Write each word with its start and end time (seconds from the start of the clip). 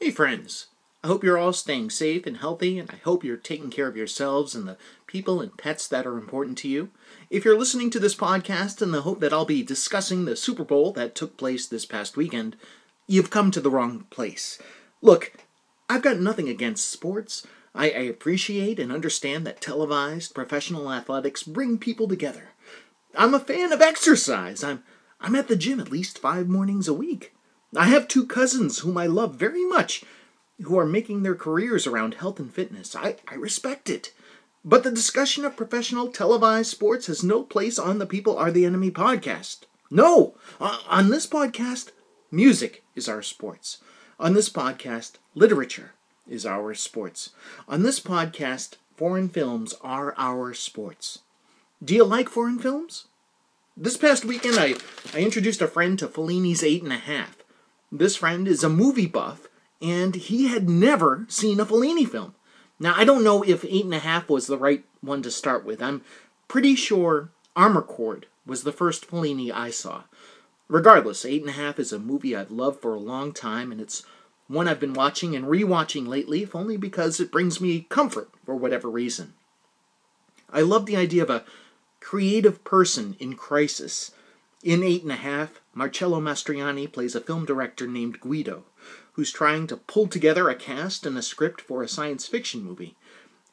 Hey, 0.00 0.12
friends. 0.12 0.68
I 1.02 1.08
hope 1.08 1.24
you're 1.24 1.38
all 1.38 1.52
staying 1.52 1.90
safe 1.90 2.24
and 2.24 2.36
healthy, 2.36 2.78
and 2.78 2.88
I 2.88 2.98
hope 3.02 3.24
you're 3.24 3.36
taking 3.36 3.68
care 3.68 3.88
of 3.88 3.96
yourselves 3.96 4.54
and 4.54 4.68
the 4.68 4.76
people 5.08 5.40
and 5.40 5.58
pets 5.58 5.88
that 5.88 6.06
are 6.06 6.16
important 6.16 6.56
to 6.58 6.68
you. 6.68 6.90
If 7.30 7.44
you're 7.44 7.58
listening 7.58 7.90
to 7.90 7.98
this 7.98 8.14
podcast 8.14 8.80
in 8.80 8.92
the 8.92 9.02
hope 9.02 9.18
that 9.18 9.32
I'll 9.32 9.44
be 9.44 9.64
discussing 9.64 10.24
the 10.24 10.36
Super 10.36 10.62
Bowl 10.62 10.92
that 10.92 11.16
took 11.16 11.36
place 11.36 11.66
this 11.66 11.84
past 11.84 12.16
weekend, 12.16 12.54
you've 13.08 13.30
come 13.30 13.50
to 13.50 13.60
the 13.60 13.70
wrong 13.70 14.06
place. 14.08 14.62
Look, 15.02 15.32
I've 15.90 16.02
got 16.02 16.20
nothing 16.20 16.48
against 16.48 16.88
sports. 16.88 17.44
I, 17.74 17.86
I 17.86 18.02
appreciate 18.02 18.78
and 18.78 18.92
understand 18.92 19.44
that 19.48 19.60
televised 19.60 20.32
professional 20.32 20.92
athletics 20.92 21.42
bring 21.42 21.76
people 21.76 22.06
together. 22.06 22.50
I'm 23.16 23.34
a 23.34 23.40
fan 23.40 23.72
of 23.72 23.82
exercise. 23.82 24.62
I'm 24.62 24.84
I'm 25.20 25.34
at 25.34 25.48
the 25.48 25.56
gym 25.56 25.80
at 25.80 25.90
least 25.90 26.20
five 26.20 26.48
mornings 26.48 26.86
a 26.86 26.94
week. 26.94 27.34
I 27.76 27.86
have 27.86 28.08
two 28.08 28.26
cousins 28.26 28.78
whom 28.78 28.96
I 28.96 29.06
love 29.06 29.34
very 29.34 29.64
much 29.64 30.04
who 30.62 30.78
are 30.78 30.86
making 30.86 31.22
their 31.22 31.34
careers 31.34 31.86
around 31.86 32.14
health 32.14 32.40
and 32.40 32.52
fitness. 32.52 32.96
I, 32.96 33.16
I 33.28 33.34
respect 33.34 33.88
it. 33.88 34.12
But 34.64 34.82
the 34.82 34.90
discussion 34.90 35.44
of 35.44 35.56
professional 35.56 36.08
televised 36.08 36.70
sports 36.70 37.06
has 37.06 37.22
no 37.22 37.42
place 37.42 37.78
on 37.78 37.98
the 37.98 38.06
People 38.06 38.36
Are 38.36 38.50
the 38.50 38.64
Enemy 38.64 38.90
podcast. 38.90 39.60
No! 39.90 40.34
On 40.60 41.10
this 41.10 41.26
podcast, 41.26 41.90
music 42.30 42.82
is 42.96 43.08
our 43.08 43.22
sports. 43.22 43.78
On 44.18 44.34
this 44.34 44.50
podcast, 44.50 45.12
literature 45.34 45.92
is 46.28 46.44
our 46.44 46.74
sports. 46.74 47.30
On 47.68 47.82
this 47.82 48.00
podcast, 48.00 48.74
foreign 48.96 49.28
films 49.28 49.74
are 49.80 50.14
our 50.18 50.52
sports. 50.52 51.20
Do 51.82 51.94
you 51.94 52.04
like 52.04 52.28
foreign 52.28 52.58
films? 52.58 53.06
This 53.76 53.96
past 53.96 54.24
weekend, 54.24 54.58
I, 54.58 54.74
I 55.14 55.20
introduced 55.20 55.62
a 55.62 55.68
friend 55.68 55.96
to 56.00 56.08
Fellini's 56.08 56.64
Eight 56.64 56.82
and 56.82 56.92
a 56.92 56.96
Half. 56.96 57.37
This 57.90 58.16
friend 58.16 58.46
is 58.46 58.62
a 58.62 58.68
movie 58.68 59.06
buff, 59.06 59.48
and 59.80 60.14
he 60.14 60.48
had 60.48 60.68
never 60.68 61.24
seen 61.28 61.58
a 61.58 61.64
Fellini 61.64 62.06
film. 62.06 62.34
Now, 62.78 62.94
I 62.96 63.04
don't 63.04 63.24
know 63.24 63.42
if 63.42 63.64
Eight 63.64 63.84
and 63.84 63.94
a 63.94 63.98
Half 63.98 64.28
was 64.28 64.46
the 64.46 64.58
right 64.58 64.84
one 65.00 65.22
to 65.22 65.30
start 65.30 65.64
with. 65.64 65.82
I'm 65.82 66.02
pretty 66.48 66.74
sure 66.74 67.30
Amarcord 67.56 68.24
was 68.46 68.62
the 68.62 68.72
first 68.72 69.08
Fellini 69.08 69.50
I 69.50 69.70
saw. 69.70 70.04
Regardless, 70.68 71.24
Eight 71.24 71.40
and 71.40 71.50
a 71.50 71.54
Half 71.54 71.78
is 71.78 71.92
a 71.92 71.98
movie 71.98 72.36
I've 72.36 72.50
loved 72.50 72.82
for 72.82 72.94
a 72.94 73.00
long 73.00 73.32
time, 73.32 73.72
and 73.72 73.80
it's 73.80 74.04
one 74.48 74.68
I've 74.68 74.80
been 74.80 74.92
watching 74.94 75.34
and 75.34 75.46
rewatching 75.46 76.06
lately, 76.06 76.42
if 76.42 76.54
only 76.54 76.76
because 76.76 77.20
it 77.20 77.32
brings 77.32 77.60
me 77.60 77.86
comfort 77.88 78.30
for 78.44 78.54
whatever 78.54 78.90
reason. 78.90 79.34
I 80.50 80.60
love 80.60 80.86
the 80.86 80.96
idea 80.96 81.22
of 81.22 81.30
a 81.30 81.44
creative 82.00 82.64
person 82.64 83.16
in 83.18 83.34
crisis. 83.34 84.12
In 84.62 84.82
Eight 84.82 85.02
and 85.02 85.12
a 85.12 85.16
Half, 85.16 85.60
Marcello 85.78 86.20
Mastroianni 86.20 86.90
plays 86.92 87.14
a 87.14 87.20
film 87.20 87.44
director 87.44 87.86
named 87.86 88.18
Guido, 88.18 88.64
who's 89.12 89.30
trying 89.30 89.68
to 89.68 89.76
pull 89.76 90.08
together 90.08 90.48
a 90.48 90.56
cast 90.56 91.06
and 91.06 91.16
a 91.16 91.22
script 91.22 91.60
for 91.60 91.84
a 91.84 91.88
science 91.88 92.26
fiction 92.26 92.64
movie. 92.64 92.96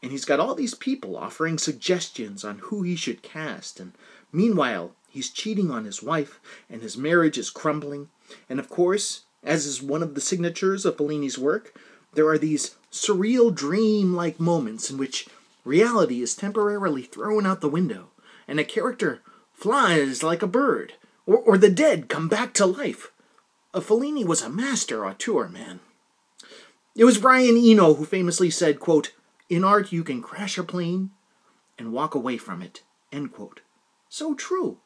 And 0.02 0.12
he's 0.12 0.26
got 0.26 0.40
all 0.40 0.56
these 0.56 0.74
people 0.74 1.18
offering 1.18 1.60
suggestions 1.60 2.44
on 2.44 2.58
who 2.64 2.82
he 2.82 2.96
should 2.96 3.22
cast, 3.22 3.80
and 3.80 3.94
meanwhile, 4.32 4.96
he's 5.08 5.30
cheating 5.30 5.70
on 5.70 5.86
his 5.86 6.02
wife, 6.02 6.40
and 6.68 6.82
his 6.82 6.98
marriage 6.98 7.38
is 7.38 7.52
crumbling. 7.52 8.10
And 8.50 8.60
of 8.60 8.70
course, 8.70 9.26
as 9.44 9.68
is 9.68 9.84
one 9.84 10.02
of 10.02 10.16
the 10.16 10.20
signatures 10.20 10.84
of 10.84 10.98
Fellini's 10.98 11.38
work, 11.38 11.80
there 12.16 12.28
are 12.28 12.40
these 12.40 12.76
surreal 12.92 13.54
dream 13.54 14.16
like 14.16 14.40
moments 14.40 14.90
in 14.90 14.98
which 14.98 15.28
reality 15.64 16.24
is 16.24 16.34
temporarily 16.34 17.04
thrown 17.04 17.46
out 17.46 17.62
the 17.62 17.70
window 17.70 18.08
and 18.48 18.60
a 18.60 18.64
character 18.64 19.22
flies 19.54 20.24
like 20.24 20.42
a 20.42 20.48
bird, 20.48 20.94
or, 21.26 21.38
or 21.38 21.58
the 21.58 21.70
dead 21.70 22.10
come 22.10 22.28
back 22.28 22.54
to 22.54 22.66
life. 22.66 23.12
A 23.74 23.82
Fellini 23.82 24.26
was 24.26 24.42
a 24.42 24.50
master 24.50 25.06
auteur, 25.06 25.50
man. 25.50 25.80
It 26.96 27.04
was 27.04 27.18
Brian 27.18 27.58
Eno 27.58 27.94
who 27.96 28.06
famously 28.06 28.50
said, 28.50 28.80
quote, 28.80 29.12
In 29.50 29.64
art 29.64 29.92
you 29.92 30.04
can 30.04 30.22
crash 30.22 30.58
a 30.58 30.64
plane 30.64 31.12
and 31.78 31.92
walk 31.92 32.16
away 32.16 32.38
from 32.38 32.62
it, 32.62 32.84
end 33.12 33.34
quote. 33.34 33.62
So 34.08 34.34
true. 34.34 34.78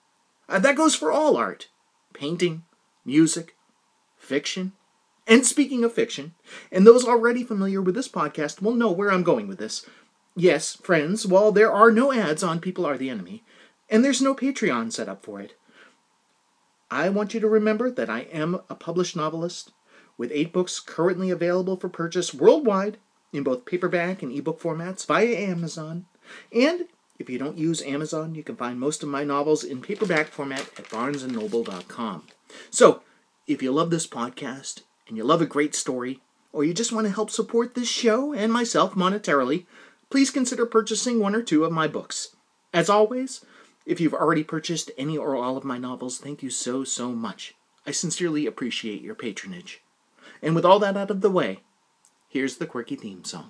Uh, 0.47 0.57
that 0.59 0.75
goes 0.75 0.95
for 0.95 1.11
all 1.11 1.37
art. 1.37 1.67
Painting, 2.13 2.63
music, 3.05 3.55
fiction. 4.17 4.73
And 5.27 5.45
speaking 5.45 5.83
of 5.83 5.93
fiction, 5.93 6.33
and 6.71 6.87
those 6.87 7.05
already 7.05 7.43
familiar 7.43 7.83
with 7.83 7.93
this 7.93 8.07
podcast 8.07 8.59
will 8.59 8.73
know 8.73 8.89
where 8.91 9.11
I'm 9.11 9.21
going 9.21 9.47
with 9.47 9.59
this. 9.59 9.85
Yes, 10.35 10.75
friends, 10.75 11.27
while 11.27 11.51
there 11.51 11.71
are 11.71 11.91
no 11.91 12.11
ads 12.11 12.41
on 12.41 12.59
People 12.59 12.85
Are 12.85 12.97
the 12.97 13.11
Enemy, 13.11 13.43
and 13.89 14.03
there's 14.03 14.21
no 14.21 14.33
Patreon 14.33 14.91
set 14.91 15.07
up 15.07 15.23
for 15.23 15.39
it, 15.39 15.53
I 16.91 17.09
want 17.09 17.33
you 17.33 17.39
to 17.39 17.47
remember 17.47 17.91
that 17.91 18.09
I 18.09 18.21
am 18.31 18.61
a 18.69 18.75
published 18.75 19.15
novelist 19.15 19.71
with 20.17 20.31
eight 20.33 20.51
books 20.51 20.79
currently 20.79 21.29
available 21.29 21.77
for 21.77 21.89
purchase 21.89 22.33
worldwide 22.33 22.97
in 23.31 23.43
both 23.43 23.65
paperback 23.65 24.21
and 24.21 24.31
ebook 24.31 24.59
formats 24.59 25.05
via 25.05 25.35
Amazon. 25.35 26.05
And 26.53 26.85
if 27.19 27.29
you 27.29 27.37
don't 27.37 27.57
use 27.57 27.81
Amazon, 27.81 28.33
you 28.33 28.43
can 28.43 28.55
find 28.55 28.79
most 28.79 29.03
of 29.03 29.09
my 29.09 29.23
novels 29.23 29.63
in 29.63 29.81
paperback 29.81 30.27
format 30.27 30.61
at 30.77 30.89
barnesandnoble.com. 30.89 32.23
So, 32.69 33.01
if 33.45 33.61
you 33.61 33.71
love 33.71 33.89
this 33.89 34.07
podcast 34.07 34.81
and 35.07 35.17
you 35.17 35.23
love 35.23 35.41
a 35.41 35.45
great 35.45 35.75
story, 35.75 36.21
or 36.51 36.63
you 36.63 36.73
just 36.73 36.91
want 36.91 37.05
to 37.05 37.13
help 37.13 37.29
support 37.29 37.75
this 37.75 37.87
show 37.87 38.33
and 38.33 38.51
myself 38.51 38.95
monetarily, 38.95 39.65
please 40.09 40.31
consider 40.31 40.65
purchasing 40.65 41.19
one 41.19 41.35
or 41.35 41.41
two 41.41 41.63
of 41.63 41.71
my 41.71 41.87
books. 41.87 42.35
As 42.73 42.89
always, 42.89 43.45
if 43.89 43.99
you've 43.99 44.13
already 44.13 44.43
purchased 44.43 44.91
any 44.99 45.17
or 45.17 45.35
all 45.35 45.57
of 45.57 45.63
my 45.63 45.79
novels, 45.79 46.19
thank 46.19 46.43
you 46.43 46.51
so, 46.51 46.83
so 46.83 47.09
much. 47.09 47.55
I 47.87 47.91
sincerely 47.91 48.45
appreciate 48.45 49.01
your 49.01 49.15
patronage. 49.15 49.81
And 50.43 50.53
with 50.53 50.63
all 50.63 50.77
that 50.77 50.95
out 50.95 51.09
of 51.09 51.21
the 51.21 51.31
way, 51.31 51.61
here's 52.27 52.57
the 52.57 52.67
quirky 52.67 52.95
theme 52.95 53.23
song. 53.23 53.49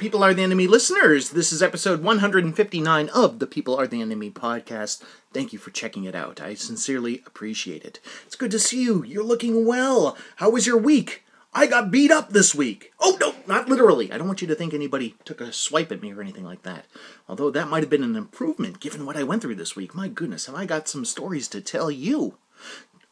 People 0.00 0.24
Are 0.24 0.32
the 0.32 0.42
Enemy 0.42 0.66
listeners. 0.66 1.28
This 1.28 1.52
is 1.52 1.62
episode 1.62 2.02
159 2.02 3.10
of 3.10 3.38
the 3.38 3.46
People 3.46 3.76
Are 3.76 3.86
the 3.86 4.00
Enemy 4.00 4.30
podcast. 4.30 5.02
Thank 5.34 5.52
you 5.52 5.58
for 5.58 5.70
checking 5.70 6.04
it 6.04 6.14
out. 6.14 6.40
I 6.40 6.54
sincerely 6.54 7.22
appreciate 7.26 7.84
it. 7.84 8.00
It's 8.24 8.34
good 8.34 8.50
to 8.52 8.58
see 8.58 8.82
you. 8.82 9.04
You're 9.04 9.22
looking 9.22 9.66
well. 9.66 10.16
How 10.36 10.48
was 10.48 10.66
your 10.66 10.78
week? 10.78 11.22
I 11.52 11.66
got 11.66 11.90
beat 11.90 12.10
up 12.10 12.30
this 12.30 12.54
week. 12.54 12.92
Oh, 12.98 13.18
no, 13.20 13.34
not 13.46 13.68
literally. 13.68 14.10
I 14.10 14.16
don't 14.16 14.26
want 14.26 14.40
you 14.40 14.48
to 14.48 14.54
think 14.54 14.72
anybody 14.72 15.16
took 15.26 15.42
a 15.42 15.52
swipe 15.52 15.92
at 15.92 16.00
me 16.00 16.14
or 16.14 16.22
anything 16.22 16.44
like 16.44 16.62
that. 16.62 16.86
Although 17.28 17.50
that 17.50 17.68
might 17.68 17.82
have 17.82 17.90
been 17.90 18.02
an 18.02 18.16
improvement 18.16 18.80
given 18.80 19.04
what 19.04 19.18
I 19.18 19.22
went 19.22 19.42
through 19.42 19.56
this 19.56 19.76
week. 19.76 19.94
My 19.94 20.08
goodness, 20.08 20.46
have 20.46 20.54
I 20.54 20.64
got 20.64 20.88
some 20.88 21.04
stories 21.04 21.46
to 21.48 21.60
tell 21.60 21.90
you. 21.90 22.38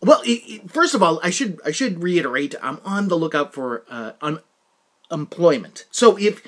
Well, 0.00 0.22
first 0.68 0.94
of 0.94 1.02
all, 1.02 1.20
I 1.22 1.28
should 1.28 1.60
I 1.66 1.70
should 1.70 2.02
reiterate 2.02 2.54
I'm 2.62 2.80
on 2.82 3.08
the 3.08 3.18
lookout 3.18 3.52
for 3.52 3.84
uh. 3.90 4.12
So 5.90 6.16
if 6.18 6.42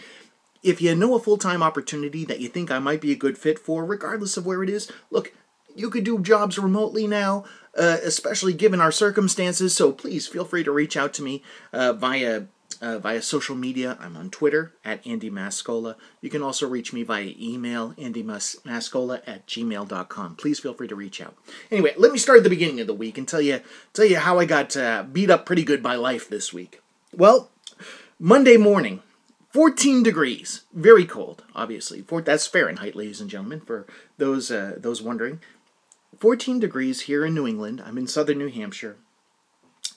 if 0.62 0.80
you 0.80 0.94
know 0.94 1.14
a 1.14 1.20
full-time 1.20 1.62
opportunity 1.62 2.24
that 2.24 2.40
you 2.40 2.48
think 2.48 2.70
I 2.70 2.78
might 2.78 3.00
be 3.00 3.12
a 3.12 3.16
good 3.16 3.38
fit 3.38 3.58
for, 3.58 3.84
regardless 3.84 4.36
of 4.36 4.46
where 4.46 4.62
it 4.62 4.70
is, 4.70 4.90
look, 5.10 5.32
you 5.74 5.90
could 5.90 6.04
do 6.04 6.18
jobs 6.18 6.58
remotely 6.58 7.06
now, 7.06 7.44
uh, 7.78 7.98
especially 8.02 8.52
given 8.52 8.80
our 8.80 8.92
circumstances. 8.92 9.74
So 9.74 9.92
please 9.92 10.26
feel 10.26 10.44
free 10.44 10.64
to 10.64 10.72
reach 10.72 10.96
out 10.96 11.14
to 11.14 11.22
me 11.22 11.42
uh, 11.72 11.92
via 11.92 12.46
uh, 12.80 12.98
via 12.98 13.20
social 13.20 13.56
media. 13.56 13.98
I'm 14.00 14.16
on 14.16 14.30
Twitter 14.30 14.72
at 14.84 15.06
Andy 15.06 15.30
Mascola. 15.30 15.96
You 16.20 16.30
can 16.30 16.42
also 16.42 16.68
reach 16.68 16.92
me 16.92 17.02
via 17.02 17.34
email, 17.38 17.92
andymascola 17.94 19.22
at 19.26 19.46
gmail.com. 19.46 20.36
Please 20.36 20.60
feel 20.60 20.74
free 20.74 20.88
to 20.88 20.94
reach 20.94 21.20
out. 21.20 21.36
Anyway, 21.70 21.92
let 21.98 22.12
me 22.12 22.18
start 22.18 22.38
at 22.38 22.44
the 22.44 22.50
beginning 22.50 22.80
of 22.80 22.86
the 22.86 22.94
week 22.94 23.18
and 23.18 23.28
tell 23.28 23.40
you 23.40 23.60
tell 23.92 24.04
you 24.04 24.18
how 24.18 24.38
I 24.38 24.44
got 24.44 24.76
uh, 24.76 25.02
beat 25.02 25.30
up 25.30 25.46
pretty 25.46 25.64
good 25.64 25.82
by 25.82 25.94
life 25.96 26.28
this 26.28 26.52
week. 26.52 26.80
Well, 27.12 27.50
Monday 28.18 28.56
morning, 28.56 29.02
14 29.50 30.02
degrees, 30.04 30.62
very 30.72 31.04
cold, 31.04 31.44
obviously. 31.54 32.02
For, 32.02 32.22
that's 32.22 32.46
Fahrenheit, 32.46 32.94
ladies 32.94 33.20
and 33.20 33.28
gentlemen, 33.28 33.60
for 33.60 33.86
those 34.16 34.50
uh, 34.50 34.76
those 34.78 35.02
wondering. 35.02 35.40
14 36.18 36.60
degrees 36.60 37.02
here 37.02 37.24
in 37.24 37.34
New 37.34 37.46
England. 37.46 37.82
I'm 37.84 37.98
in 37.98 38.06
southern 38.06 38.38
New 38.38 38.50
Hampshire. 38.50 38.96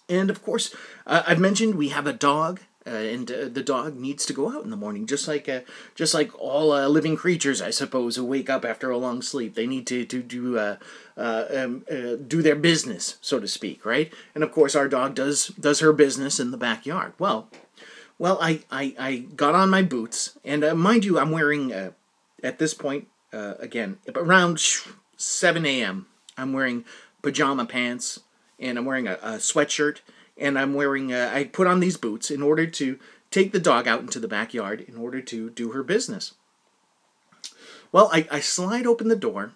And 0.09 0.29
of 0.29 0.41
course, 0.41 0.73
uh, 1.05 1.23
I've 1.27 1.39
mentioned 1.39 1.75
we 1.75 1.89
have 1.89 2.07
a 2.07 2.13
dog, 2.13 2.61
uh, 2.85 2.89
and 2.89 3.31
uh, 3.31 3.47
the 3.47 3.63
dog 3.63 3.95
needs 3.95 4.25
to 4.25 4.33
go 4.33 4.51
out 4.51 4.63
in 4.63 4.69
the 4.69 4.75
morning, 4.77 5.05
just 5.05 5.27
like 5.27 5.47
uh, 5.47 5.61
just 5.95 6.13
like 6.13 6.31
all 6.39 6.71
uh, 6.71 6.87
living 6.87 7.15
creatures, 7.15 7.61
I 7.61 7.69
suppose, 7.69 8.15
who 8.15 8.25
wake 8.25 8.49
up 8.49 8.65
after 8.65 8.89
a 8.89 8.97
long 8.97 9.21
sleep. 9.21 9.55
They 9.55 9.67
need 9.67 9.85
to 9.87 10.03
to 10.03 10.21
do 10.23 10.57
uh, 10.57 10.77
uh, 11.15 11.45
um, 11.55 11.83
do 12.27 12.41
their 12.41 12.55
business, 12.55 13.17
so 13.21 13.39
to 13.39 13.47
speak, 13.47 13.85
right? 13.85 14.11
And 14.33 14.43
of 14.43 14.51
course, 14.51 14.75
our 14.75 14.89
dog 14.89 15.15
does 15.15 15.47
does 15.49 15.79
her 15.79 15.93
business 15.93 16.39
in 16.39 16.51
the 16.51 16.57
backyard. 16.57 17.13
Well, 17.19 17.49
well, 18.17 18.37
I 18.41 18.63
I, 18.71 18.95
I 18.99 19.17
got 19.35 19.55
on 19.55 19.69
my 19.69 19.81
boots, 19.81 20.37
and 20.43 20.63
uh, 20.63 20.75
mind 20.75 21.05
you, 21.05 21.19
I'm 21.19 21.31
wearing 21.31 21.73
uh, 21.73 21.91
at 22.43 22.59
this 22.59 22.73
point 22.73 23.07
uh, 23.31 23.55
again 23.59 23.97
around 24.15 24.61
seven 25.17 25.65
a.m. 25.65 26.07
I'm 26.37 26.53
wearing 26.53 26.85
pajama 27.21 27.65
pants, 27.65 28.19
and 28.59 28.77
I'm 28.77 28.85
wearing 28.85 29.07
a, 29.07 29.13
a 29.13 29.31
sweatshirt 29.37 29.99
and 30.37 30.57
I'm 30.57 30.73
wearing, 30.73 31.13
uh, 31.13 31.31
I 31.33 31.45
put 31.45 31.67
on 31.67 31.79
these 31.79 31.97
boots 31.97 32.31
in 32.31 32.41
order 32.41 32.65
to 32.65 32.99
take 33.31 33.51
the 33.51 33.59
dog 33.59 33.87
out 33.87 34.01
into 34.01 34.19
the 34.19 34.27
backyard 34.27 34.81
in 34.81 34.97
order 34.97 35.21
to 35.21 35.49
do 35.49 35.71
her 35.71 35.83
business. 35.83 36.33
Well, 37.91 38.09
I, 38.11 38.27
I 38.31 38.39
slide 38.39 38.87
open 38.87 39.07
the 39.07 39.15
door 39.15 39.53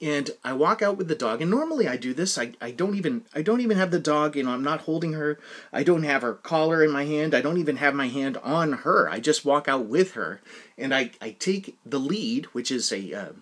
and 0.00 0.30
I 0.42 0.52
walk 0.52 0.82
out 0.82 0.96
with 0.96 1.08
the 1.08 1.14
dog. 1.14 1.42
And 1.42 1.50
normally 1.50 1.86
I 1.86 1.96
do 1.96 2.14
this. 2.14 2.38
I, 2.38 2.52
I 2.60 2.70
don't 2.70 2.94
even 2.94 3.24
I 3.34 3.42
don't 3.42 3.60
even 3.60 3.76
have 3.76 3.90
the 3.90 3.98
dog. 3.98 4.36
You 4.36 4.44
know, 4.44 4.52
I'm 4.52 4.64
not 4.64 4.82
holding 4.82 5.12
her. 5.12 5.38
I 5.72 5.82
don't 5.82 6.04
have 6.04 6.22
her 6.22 6.34
collar 6.34 6.82
in 6.82 6.90
my 6.90 7.04
hand. 7.04 7.34
I 7.34 7.40
don't 7.40 7.58
even 7.58 7.76
have 7.76 7.94
my 7.94 8.08
hand 8.08 8.36
on 8.38 8.72
her. 8.72 9.08
I 9.08 9.20
just 9.20 9.44
walk 9.44 9.68
out 9.68 9.86
with 9.86 10.12
her, 10.12 10.40
and 10.78 10.94
I, 10.94 11.10
I 11.20 11.32
take 11.38 11.78
the 11.84 12.00
lead, 12.00 12.46
which 12.46 12.70
is 12.70 12.92
a 12.92 13.12
uh, 13.14 13.32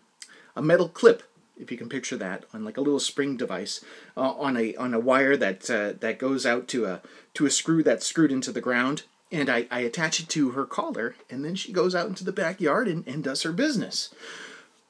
a 0.56 0.62
metal 0.62 0.88
clip 0.88 1.22
if 1.60 1.70
you 1.72 1.76
can 1.76 1.88
picture 1.88 2.16
that, 2.16 2.44
on 2.54 2.64
like 2.64 2.76
a 2.76 2.80
little 2.80 3.00
spring 3.00 3.36
device 3.36 3.84
uh, 4.16 4.32
on 4.32 4.56
a 4.56 4.74
on 4.76 4.94
a 4.94 5.00
wire 5.00 5.36
that 5.36 5.68
uh, 5.70 5.92
that 6.00 6.18
goes 6.18 6.46
out 6.46 6.68
to 6.68 6.86
a 6.86 7.02
to 7.34 7.46
a 7.46 7.50
screw 7.50 7.82
that's 7.82 8.06
screwed 8.06 8.32
into 8.32 8.52
the 8.52 8.60
ground, 8.60 9.02
and 9.30 9.50
I, 9.50 9.66
I 9.70 9.80
attach 9.80 10.20
it 10.20 10.28
to 10.30 10.50
her 10.50 10.64
collar, 10.64 11.16
and 11.28 11.44
then 11.44 11.54
she 11.54 11.72
goes 11.72 11.94
out 11.94 12.08
into 12.08 12.24
the 12.24 12.32
backyard 12.32 12.88
and, 12.88 13.06
and 13.06 13.22
does 13.22 13.42
her 13.42 13.52
business. 13.52 14.14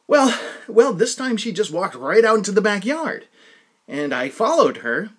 Well, 0.09 0.37
well, 0.67 0.95
this 0.95 1.15
time 1.15 1.37
she 1.37 1.53
just 1.53 1.71
walked 1.71 1.95
right 1.95 2.25
out 2.25 2.39
into 2.39 2.51
the 2.51 2.63
backyard, 2.63 3.29
and 3.87 4.15
I 4.15 4.31
followed 4.31 4.79
her, 4.79 5.11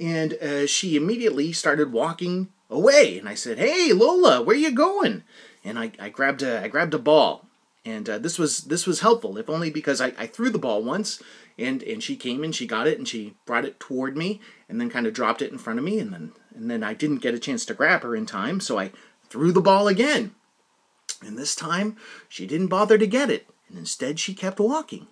and 0.00 0.32
uh, 0.34 0.66
she 0.66 0.96
immediately 0.96 1.52
started 1.52 1.92
walking 1.92 2.48
away, 2.70 3.18
and 3.18 3.28
I 3.28 3.34
said, 3.34 3.58
"Hey, 3.58 3.92
Lola, 3.92 4.42
where 4.42 4.56
you 4.56 4.72
going?" 4.72 5.22
And 5.62 5.78
I, 5.78 5.92
I 6.00 6.08
grabbed 6.08 6.42
a 6.42 6.62
I 6.62 6.68
grabbed 6.68 6.94
a 6.94 6.98
ball. 6.98 7.46
And 7.84 8.08
uh, 8.08 8.18
this 8.18 8.38
was 8.38 8.62
this 8.62 8.86
was 8.86 9.00
helpful, 9.00 9.36
if 9.38 9.50
only 9.50 9.68
because 9.68 10.00
I, 10.00 10.12
I 10.16 10.26
threw 10.26 10.50
the 10.50 10.58
ball 10.58 10.84
once, 10.84 11.20
and 11.58 11.82
and 11.82 12.00
she 12.00 12.14
came 12.14 12.44
and 12.44 12.54
she 12.54 12.64
got 12.66 12.86
it 12.86 12.96
and 12.96 13.08
she 13.08 13.34
brought 13.44 13.64
it 13.64 13.80
toward 13.80 14.16
me, 14.16 14.40
and 14.68 14.80
then 14.80 14.88
kind 14.88 15.06
of 15.06 15.12
dropped 15.12 15.42
it 15.42 15.50
in 15.50 15.58
front 15.58 15.80
of 15.80 15.84
me, 15.84 15.98
and 15.98 16.12
then 16.12 16.32
and 16.54 16.70
then 16.70 16.84
I 16.84 16.94
didn't 16.94 17.22
get 17.22 17.34
a 17.34 17.40
chance 17.40 17.64
to 17.66 17.74
grab 17.74 18.02
her 18.02 18.14
in 18.14 18.24
time, 18.24 18.60
so 18.60 18.78
I 18.78 18.92
threw 19.28 19.50
the 19.50 19.60
ball 19.60 19.88
again, 19.88 20.32
and 21.22 21.36
this 21.36 21.56
time 21.56 21.96
she 22.28 22.46
didn't 22.46 22.68
bother 22.68 22.98
to 22.98 23.06
get 23.06 23.30
it, 23.30 23.48
and 23.72 23.78
instead 23.78 24.20
she 24.20 24.34
kept 24.34 24.60
walking, 24.60 25.06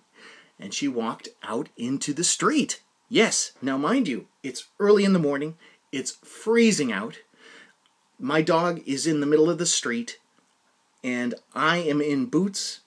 and 0.59 0.71
she 0.71 0.87
walked 0.87 1.29
out 1.41 1.69
into 1.75 2.13
the 2.13 2.23
street. 2.23 2.81
Yes, 3.09 3.53
now 3.59 3.75
mind 3.75 4.07
you, 4.07 4.27
it's 4.43 4.67
early 4.79 5.03
in 5.03 5.13
the 5.13 5.19
morning, 5.19 5.57
it's 5.91 6.11
freezing 6.11 6.91
out. 6.91 7.19
My 8.19 8.43
dog 8.43 8.81
is 8.85 9.07
in 9.07 9.19
the 9.19 9.25
middle 9.25 9.49
of 9.49 9.57
the 9.57 9.65
street 9.65 10.19
and 11.03 11.33
I 11.55 11.77
am 11.77 12.01
in 12.01 12.27
boots 12.27 12.81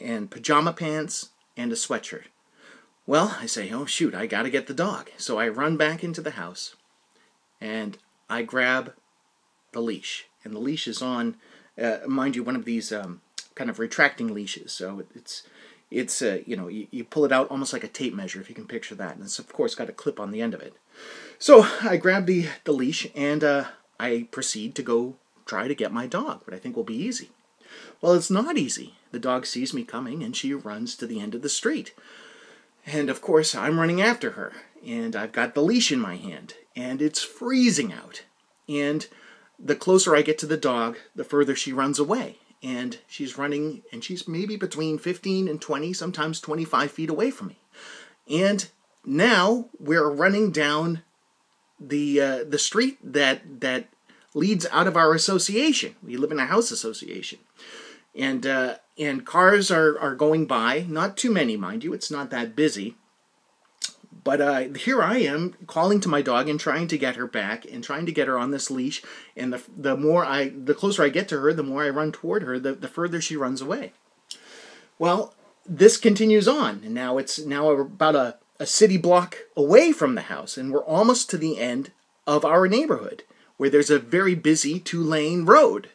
and 0.00 0.30
pajama 0.30 0.72
pants 0.72 1.30
and 1.56 1.72
a 1.72 1.74
sweatshirt. 1.74 2.26
Well, 3.06 3.36
I 3.40 3.46
say, 3.46 3.70
oh 3.72 3.84
shoot, 3.84 4.14
I 4.14 4.26
gotta 4.26 4.48
get 4.48 4.68
the 4.68 4.74
dog. 4.74 5.10
So 5.16 5.38
I 5.38 5.48
run 5.48 5.76
back 5.76 6.04
into 6.04 6.20
the 6.20 6.32
house 6.32 6.76
and 7.60 7.98
I 8.30 8.42
grab 8.42 8.94
the 9.72 9.82
leash. 9.82 10.26
And 10.44 10.54
the 10.54 10.60
leash 10.60 10.86
is 10.86 11.02
on, 11.02 11.36
uh, 11.76 11.98
mind 12.06 12.36
you, 12.36 12.44
one 12.44 12.56
of 12.56 12.64
these 12.64 12.92
um, 12.92 13.20
kind 13.54 13.70
of 13.70 13.78
retracting 13.78 14.32
leashes. 14.34 14.72
So 14.72 15.04
it's, 15.14 15.42
it's 15.90 16.22
uh, 16.22 16.38
you 16.46 16.56
know, 16.56 16.68
you, 16.68 16.86
you 16.90 17.04
pull 17.04 17.24
it 17.24 17.32
out 17.32 17.50
almost 17.50 17.72
like 17.72 17.84
a 17.84 17.88
tape 17.88 18.14
measure, 18.14 18.40
if 18.40 18.48
you 18.48 18.54
can 18.54 18.66
picture 18.66 18.94
that. 18.94 19.14
And 19.14 19.24
it's, 19.24 19.38
of 19.38 19.52
course, 19.52 19.74
got 19.74 19.88
a 19.88 19.92
clip 19.92 20.18
on 20.18 20.30
the 20.30 20.42
end 20.42 20.54
of 20.54 20.60
it. 20.60 20.74
So 21.38 21.66
I 21.82 21.96
grab 21.96 22.26
the, 22.26 22.48
the 22.64 22.72
leash 22.72 23.06
and 23.14 23.44
uh, 23.44 23.64
I 23.98 24.28
proceed 24.30 24.74
to 24.74 24.82
go 24.82 25.16
try 25.46 25.68
to 25.68 25.74
get 25.74 25.92
my 25.92 26.06
dog, 26.06 26.42
but 26.44 26.54
I 26.54 26.58
think 26.58 26.76
will 26.76 26.84
be 26.84 26.94
easy. 26.94 27.30
Well, 28.00 28.14
it's 28.14 28.30
not 28.30 28.56
easy. 28.56 28.94
The 29.12 29.18
dog 29.18 29.46
sees 29.46 29.74
me 29.74 29.84
coming 29.84 30.22
and 30.22 30.34
she 30.34 30.54
runs 30.54 30.96
to 30.96 31.06
the 31.06 31.20
end 31.20 31.34
of 31.34 31.42
the 31.42 31.48
street. 31.48 31.94
And 32.86 33.08
of 33.08 33.20
course, 33.20 33.54
I'm 33.54 33.80
running 33.80 34.02
after 34.02 34.32
her, 34.32 34.52
and 34.86 35.16
I've 35.16 35.32
got 35.32 35.54
the 35.54 35.62
leash 35.62 35.90
in 35.90 36.00
my 36.00 36.16
hand, 36.16 36.54
and 36.76 37.00
it's 37.00 37.22
freezing 37.22 37.92
out. 37.92 38.24
And 38.68 39.06
the 39.58 39.76
closer 39.76 40.14
I 40.14 40.22
get 40.22 40.38
to 40.38 40.46
the 40.46 40.56
dog, 40.56 40.98
the 41.16 41.24
further 41.24 41.56
she 41.56 41.72
runs 41.72 41.98
away. 41.98 42.38
And 42.64 42.98
she's 43.06 43.36
running, 43.36 43.82
and 43.92 44.02
she's 44.02 44.26
maybe 44.26 44.56
between 44.56 44.98
15 44.98 45.48
and 45.48 45.60
20, 45.60 45.92
sometimes 45.92 46.40
25 46.40 46.90
feet 46.90 47.10
away 47.10 47.30
from 47.30 47.48
me. 47.48 47.58
And 48.28 48.66
now 49.04 49.66
we're 49.78 50.08
running 50.08 50.50
down 50.50 51.02
the 51.78 52.20
uh, 52.20 52.44
the 52.44 52.58
street 52.58 52.98
that 53.02 53.60
that 53.60 53.88
leads 54.34 54.66
out 54.72 54.86
of 54.86 54.96
our 54.96 55.14
association. 55.14 55.94
We 56.02 56.16
live 56.16 56.32
in 56.32 56.40
a 56.40 56.46
house 56.46 56.70
association. 56.70 57.38
And, 58.14 58.46
uh, 58.46 58.76
and 58.98 59.26
cars 59.26 59.70
are, 59.70 59.98
are 59.98 60.14
going 60.14 60.46
by, 60.46 60.86
not 60.88 61.16
too 61.16 61.32
many, 61.32 61.56
mind 61.56 61.82
you, 61.82 61.92
it's 61.92 62.10
not 62.10 62.30
that 62.30 62.54
busy. 62.54 62.96
But 64.24 64.40
uh, 64.40 64.60
here 64.78 65.02
I 65.02 65.18
am 65.18 65.54
calling 65.66 66.00
to 66.00 66.08
my 66.08 66.22
dog 66.22 66.48
and 66.48 66.58
trying 66.58 66.88
to 66.88 66.98
get 66.98 67.16
her 67.16 67.26
back 67.26 67.66
and 67.70 67.84
trying 67.84 68.06
to 68.06 68.12
get 68.12 68.26
her 68.26 68.38
on 68.38 68.50
this 68.50 68.70
leash. 68.70 69.02
And 69.36 69.52
the, 69.52 69.62
the 69.76 69.96
more 69.96 70.24
I, 70.24 70.48
the 70.48 70.74
closer 70.74 71.04
I 71.04 71.10
get 71.10 71.28
to 71.28 71.40
her, 71.40 71.52
the 71.52 71.62
more 71.62 71.84
I 71.84 71.90
run 71.90 72.10
toward 72.10 72.42
her, 72.42 72.58
the, 72.58 72.72
the 72.72 72.88
further 72.88 73.20
she 73.20 73.36
runs 73.36 73.60
away. 73.60 73.92
Well, 74.98 75.34
this 75.66 75.98
continues 75.98 76.48
on, 76.48 76.80
and 76.84 76.94
now 76.94 77.18
it's 77.18 77.38
now 77.38 77.68
about 77.70 78.14
a, 78.14 78.36
a 78.58 78.66
city 78.66 78.96
block 78.96 79.38
away 79.56 79.92
from 79.92 80.14
the 80.14 80.22
house, 80.22 80.56
and 80.56 80.72
we're 80.72 80.84
almost 80.84 81.28
to 81.30 81.38
the 81.38 81.58
end 81.58 81.90
of 82.26 82.44
our 82.44 82.66
neighborhood 82.66 83.24
where 83.56 83.70
there's 83.70 83.90
a 83.90 83.98
very 83.98 84.34
busy 84.34 84.80
two 84.80 85.02
lane 85.02 85.44
road. 85.44 85.90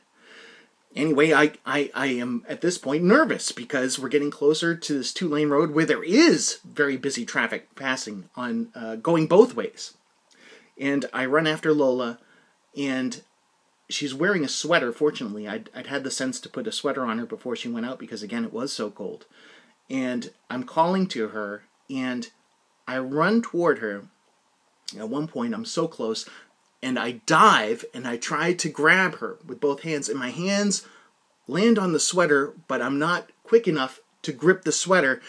Anyway, 0.95 1.33
I, 1.33 1.51
I, 1.65 1.91
I 1.93 2.07
am 2.07 2.43
at 2.49 2.61
this 2.61 2.77
point 2.77 3.03
nervous 3.03 3.51
because 3.51 3.99
we're 3.99 4.09
getting 4.09 4.31
closer 4.31 4.75
to 4.75 4.93
this 4.97 5.13
two 5.13 5.29
lane 5.29 5.49
road 5.49 5.71
where 5.71 5.85
there 5.85 6.03
is 6.03 6.59
very 6.65 6.97
busy 6.97 7.25
traffic 7.25 7.75
passing 7.75 8.29
on 8.35 8.69
uh, 8.73 8.95
going 8.95 9.27
both 9.27 9.55
ways. 9.55 9.93
And 10.79 11.05
I 11.13 11.25
run 11.25 11.45
after 11.45 11.73
Lola, 11.73 12.19
and 12.75 13.21
she's 13.87 14.15
wearing 14.15 14.43
a 14.43 14.49
sweater. 14.49 14.91
Fortunately, 14.91 15.47
I'd, 15.47 15.69
I'd 15.75 15.87
had 15.87 16.03
the 16.03 16.11
sense 16.11 16.39
to 16.39 16.49
put 16.49 16.67
a 16.67 16.71
sweater 16.71 17.03
on 17.03 17.19
her 17.19 17.25
before 17.25 17.55
she 17.55 17.69
went 17.69 17.85
out 17.85 17.99
because, 17.99 18.23
again, 18.23 18.45
it 18.45 18.53
was 18.53 18.73
so 18.73 18.89
cold. 18.89 19.25
And 19.89 20.31
I'm 20.49 20.63
calling 20.63 21.05
to 21.07 21.29
her, 21.29 21.63
and 21.89 22.29
I 22.87 22.97
run 22.97 23.41
toward 23.41 23.79
her. 23.79 24.05
At 24.97 25.09
one 25.09 25.27
point, 25.27 25.53
I'm 25.53 25.65
so 25.65 25.87
close 25.87 26.27
and 26.81 26.97
I 26.97 27.21
dive 27.25 27.85
and 27.93 28.07
I 28.07 28.17
try 28.17 28.53
to 28.53 28.69
grab 28.69 29.15
her 29.15 29.37
with 29.45 29.59
both 29.59 29.81
hands, 29.81 30.09
and 30.09 30.19
my 30.19 30.29
hands 30.29 30.85
land 31.47 31.79
on 31.79 31.93
the 31.93 31.99
sweater, 31.99 32.53
but 32.67 32.81
I'm 32.81 32.99
not 32.99 33.29
quick 33.43 33.67
enough 33.67 33.99
to 34.21 34.31
grip 34.31 34.63
the 34.63 34.71
sweater, 34.71 35.21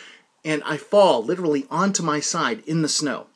and 0.45 0.62
I 0.64 0.76
fall 0.76 1.25
literally 1.25 1.66
onto 1.71 2.02
my 2.02 2.21
side 2.21 2.62
in 2.66 2.83
the 2.83 2.88
snow. 2.88 3.26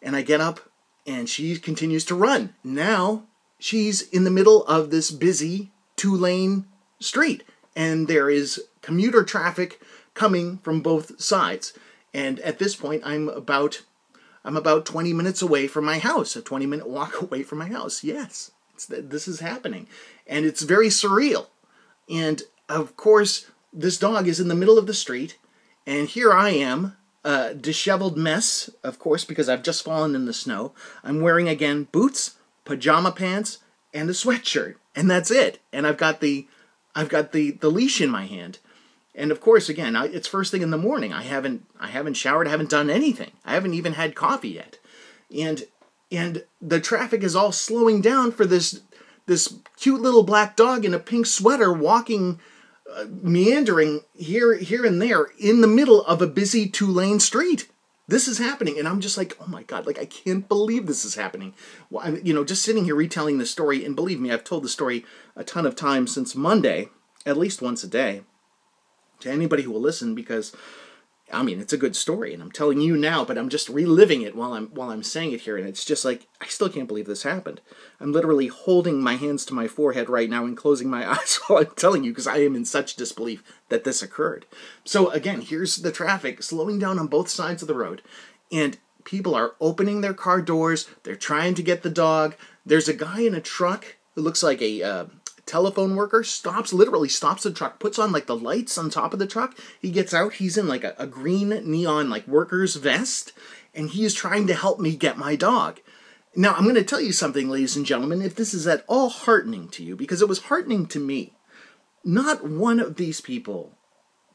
And 0.00 0.16
I 0.16 0.22
get 0.22 0.40
up, 0.40 0.60
and 1.06 1.28
she 1.28 1.56
continues 1.56 2.04
to 2.06 2.14
run. 2.14 2.54
Now 2.62 3.24
she's 3.58 4.02
in 4.02 4.24
the 4.24 4.30
middle 4.30 4.64
of 4.66 4.90
this 4.90 5.10
busy 5.10 5.70
two 5.96 6.14
lane 6.14 6.66
street, 7.00 7.42
and 7.74 8.08
there 8.08 8.28
is 8.28 8.62
commuter 8.82 9.22
traffic 9.22 9.80
coming 10.14 10.58
from 10.58 10.80
both 10.80 11.20
sides. 11.20 11.72
And 12.12 12.40
at 12.40 12.58
this 12.58 12.76
point, 12.76 13.02
I'm 13.04 13.28
about 13.28 13.82
I'm 14.44 14.56
about 14.56 14.86
20 14.86 15.12
minutes 15.12 15.42
away 15.42 15.66
from 15.66 15.84
my 15.84 15.98
house, 15.98 16.36
a 16.36 16.42
20 16.42 16.66
minute 16.66 16.88
walk 16.88 17.20
away 17.22 17.42
from 17.42 17.58
my 17.58 17.68
house. 17.68 18.02
Yes, 18.02 18.50
this 18.88 19.28
is 19.28 19.40
happening. 19.40 19.86
And 20.26 20.44
it's 20.44 20.62
very 20.62 20.88
surreal. 20.88 21.46
And 22.08 22.42
of 22.68 22.96
course, 22.96 23.46
this 23.72 23.98
dog 23.98 24.28
is 24.28 24.40
in 24.40 24.48
the 24.48 24.54
middle 24.54 24.78
of 24.78 24.86
the 24.86 24.94
street, 24.94 25.38
and 25.86 26.08
here 26.08 26.32
I 26.32 26.50
am, 26.50 26.96
a 27.24 27.54
disheveled 27.54 28.16
mess, 28.16 28.68
of 28.82 28.98
course, 28.98 29.24
because 29.24 29.48
I've 29.48 29.62
just 29.62 29.84
fallen 29.84 30.14
in 30.14 30.26
the 30.26 30.32
snow. 30.32 30.72
I'm 31.04 31.20
wearing 31.20 31.48
again 31.48 31.88
boots, 31.92 32.36
pajama 32.64 33.12
pants, 33.12 33.58
and 33.94 34.10
a 34.10 34.12
sweatshirt, 34.12 34.74
and 34.94 35.10
that's 35.10 35.30
it. 35.30 35.60
And 35.72 35.86
I've 35.86 35.96
got 35.96 36.20
the 36.20 36.46
I've 36.94 37.08
got 37.08 37.32
the, 37.32 37.52
the 37.52 37.70
leash 37.70 38.00
in 38.00 38.10
my 38.10 38.26
hand. 38.26 38.58
And 39.14 39.30
of 39.30 39.40
course, 39.40 39.68
again, 39.68 39.94
it's 39.96 40.26
first 40.26 40.50
thing 40.50 40.62
in 40.62 40.70
the 40.70 40.78
morning. 40.78 41.12
I 41.12 41.22
haven't 41.22 41.66
I 41.78 41.88
haven't 41.88 42.14
showered, 42.14 42.46
I 42.46 42.50
haven't 42.50 42.70
done 42.70 42.90
anything. 42.90 43.32
I 43.44 43.54
haven't 43.54 43.74
even 43.74 43.94
had 43.94 44.14
coffee 44.14 44.50
yet. 44.50 44.78
And 45.36 45.64
and 46.10 46.44
the 46.60 46.80
traffic 46.80 47.22
is 47.22 47.34
all 47.34 47.52
slowing 47.52 48.00
down 48.00 48.32
for 48.32 48.46
this 48.46 48.80
this 49.26 49.54
cute 49.76 50.00
little 50.00 50.22
black 50.22 50.56
dog 50.56 50.84
in 50.84 50.94
a 50.94 50.98
pink 50.98 51.26
sweater 51.26 51.72
walking 51.72 52.40
uh, 52.94 53.06
meandering 53.22 54.00
here 54.14 54.54
here 54.56 54.84
and 54.84 55.00
there 55.00 55.28
in 55.38 55.60
the 55.60 55.66
middle 55.66 56.04
of 56.04 56.20
a 56.20 56.26
busy 56.26 56.68
two-lane 56.68 57.20
street. 57.20 57.68
this 58.08 58.26
is 58.26 58.38
happening 58.38 58.78
and 58.78 58.88
i'm 58.88 59.00
just 59.00 59.16
like 59.16 59.36
oh 59.40 59.46
my 59.46 59.62
god 59.62 59.86
like 59.86 59.98
i 59.98 60.04
can't 60.04 60.48
believe 60.48 60.86
this 60.86 61.04
is 61.04 61.14
happening 61.14 61.54
well 61.88 62.04
i'm 62.04 62.20
you 62.26 62.34
know 62.34 62.44
just 62.44 62.62
sitting 62.62 62.84
here 62.84 62.96
retelling 62.96 63.38
the 63.38 63.46
story 63.46 63.84
and 63.84 63.96
believe 63.96 64.20
me 64.20 64.30
i've 64.30 64.44
told 64.44 64.64
the 64.64 64.68
story 64.68 65.04
a 65.36 65.44
ton 65.44 65.64
of 65.64 65.76
times 65.76 66.12
since 66.12 66.34
monday 66.34 66.88
at 67.24 67.38
least 67.38 67.62
once 67.62 67.84
a 67.84 67.88
day 67.88 68.22
to 69.22 69.30
anybody 69.30 69.62
who 69.62 69.72
will 69.72 69.80
listen 69.80 70.14
because 70.14 70.54
I 71.32 71.42
mean, 71.42 71.60
it's 71.60 71.72
a 71.72 71.78
good 71.78 71.96
story, 71.96 72.34
and 72.34 72.42
I'm 72.42 72.52
telling 72.52 72.82
you 72.82 72.94
now, 72.94 73.24
but 73.24 73.38
I'm 73.38 73.48
just 73.48 73.70
reliving 73.70 74.20
it 74.20 74.36
while 74.36 74.52
I'm 74.52 74.66
while 74.68 74.90
I'm 74.90 75.02
saying 75.02 75.32
it 75.32 75.40
here, 75.40 75.56
and 75.56 75.66
it's 75.66 75.84
just 75.84 76.04
like 76.04 76.26
I 76.42 76.46
still 76.46 76.68
can't 76.68 76.86
believe 76.86 77.06
this 77.06 77.22
happened. 77.22 77.62
I'm 77.98 78.12
literally 78.12 78.48
holding 78.48 79.02
my 79.02 79.14
hands 79.14 79.46
to 79.46 79.54
my 79.54 79.66
forehead 79.66 80.10
right 80.10 80.28
now 80.28 80.44
and 80.44 80.56
closing 80.56 80.90
my 80.90 81.10
eyes 81.18 81.40
while 81.46 81.60
I'm 81.60 81.74
telling 81.74 82.04
you 82.04 82.10
because 82.10 82.26
I 82.26 82.38
am 82.38 82.54
in 82.54 82.66
such 82.66 82.96
disbelief 82.96 83.42
that 83.70 83.84
this 83.84 84.02
occurred. 84.02 84.44
So 84.84 85.08
again, 85.10 85.40
here's 85.40 85.76
the 85.76 85.92
traffic 85.92 86.42
slowing 86.42 86.78
down 86.78 86.98
on 86.98 87.06
both 87.06 87.30
sides 87.30 87.62
of 87.62 87.68
the 87.68 87.74
road, 87.74 88.02
and 88.50 88.76
people 89.04 89.34
are 89.34 89.54
opening 89.58 90.02
their 90.02 90.14
car 90.14 90.42
doors. 90.42 90.88
They're 91.02 91.16
trying 91.16 91.54
to 91.54 91.62
get 91.62 91.82
the 91.82 91.90
dog. 91.90 92.34
There's 92.66 92.88
a 92.88 92.94
guy 92.94 93.20
in 93.20 93.34
a 93.34 93.40
truck 93.40 93.96
who 94.14 94.20
looks 94.20 94.42
like 94.42 94.60
a 94.60 94.82
uh, 94.82 95.04
telephone 95.46 95.96
worker 95.96 96.22
stops 96.22 96.72
literally 96.72 97.08
stops 97.08 97.42
the 97.42 97.52
truck 97.52 97.78
puts 97.78 97.98
on 97.98 98.12
like 98.12 98.26
the 98.26 98.36
lights 98.36 98.78
on 98.78 98.90
top 98.90 99.12
of 99.12 99.18
the 99.18 99.26
truck. 99.26 99.56
He 99.80 99.90
gets 99.90 100.14
out 100.14 100.34
he's 100.34 100.56
in 100.56 100.68
like 100.68 100.84
a, 100.84 100.94
a 100.98 101.06
green 101.06 101.48
neon 101.48 102.08
like 102.08 102.26
worker's 102.28 102.76
vest 102.76 103.32
and 103.74 103.90
he 103.90 104.04
is 104.04 104.14
trying 104.14 104.46
to 104.46 104.54
help 104.54 104.78
me 104.78 104.96
get 104.96 105.18
my 105.18 105.36
dog. 105.36 105.80
Now 106.34 106.54
i'm 106.54 106.64
going 106.64 106.76
to 106.76 106.84
tell 106.84 107.00
you 107.00 107.12
something 107.12 107.48
ladies 107.48 107.76
and 107.76 107.86
gentlemen 107.86 108.22
if 108.22 108.34
this 108.34 108.54
is 108.54 108.66
at 108.66 108.84
all 108.86 109.08
heartening 109.08 109.68
to 109.70 109.84
you 109.84 109.96
because 109.96 110.22
it 110.22 110.28
was 110.28 110.44
heartening 110.44 110.86
to 110.86 111.00
me. 111.00 111.32
Not 112.04 112.44
one 112.44 112.80
of 112.80 112.96
these 112.96 113.20
people 113.20 113.76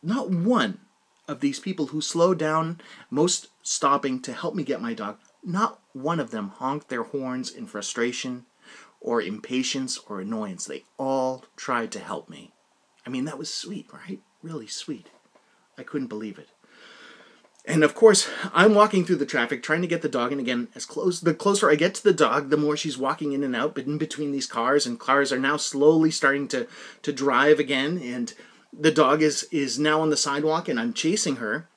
not 0.03 0.29
one 0.29 0.79
of 1.27 1.39
these 1.39 1.59
people 1.59 1.87
who 1.87 1.99
slowed 1.99 2.37
down 2.37 2.79
most 3.09 3.47
stopping 3.61 4.21
to 4.21 4.31
help 4.31 4.55
me 4.55 4.63
get 4.63 4.81
my 4.81 4.93
dog 4.93 5.17
not 5.43 5.79
one 5.93 6.19
of 6.19 6.31
them 6.31 6.49
honked 6.49 6.89
their 6.89 7.03
horns 7.03 7.49
in 7.49 7.65
frustration 7.65 8.45
or 8.99 9.21
impatience 9.21 9.97
or 10.07 10.19
annoyance. 10.19 10.65
They 10.65 10.83
all 10.97 11.45
tried 11.55 11.91
to 11.93 11.99
help 11.99 12.29
me. 12.29 12.53
I 13.05 13.09
mean, 13.09 13.25
that 13.25 13.37
was 13.37 13.53
sweet, 13.53 13.87
right? 13.93 14.19
Really 14.41 14.67
sweet. 14.67 15.09
I 15.77 15.83
couldn't 15.83 16.07
believe 16.07 16.37
it. 16.37 16.49
And 17.67 17.83
of 17.83 17.93
course, 17.93 18.29
I'm 18.53 18.73
walking 18.73 19.03
through 19.03 19.17
the 19.17 19.25
traffic 19.25 19.61
trying 19.61 19.81
to 19.81 19.87
get 19.87 20.01
the 20.01 20.07
dog. 20.07 20.31
And 20.31 20.39
again, 20.39 20.69
as 20.73 20.85
close 20.85 21.19
the 21.19 21.33
closer 21.33 21.69
I 21.69 21.75
get 21.75 21.95
to 21.95 22.03
the 22.03 22.13
dog, 22.13 22.49
the 22.49 22.55
more 22.55 22.77
she's 22.77 22.97
walking 22.97 23.33
in 23.33 23.43
and 23.43 23.53
out, 23.53 23.75
but 23.75 23.85
in 23.85 23.97
between 23.97 24.31
these 24.31 24.47
cars. 24.47 24.85
And 24.85 24.97
cars 24.97 25.33
are 25.33 25.39
now 25.39 25.57
slowly 25.57 26.09
starting 26.09 26.47
to 26.49 26.67
to 27.01 27.11
drive 27.11 27.59
again. 27.59 27.97
And 28.01 28.33
the 28.71 28.91
dog 28.91 29.21
is 29.21 29.43
is 29.51 29.77
now 29.77 29.99
on 29.99 30.09
the 30.09 30.17
sidewalk, 30.17 30.69
and 30.69 30.79
I'm 30.79 30.93
chasing 30.93 31.37
her, 31.37 31.67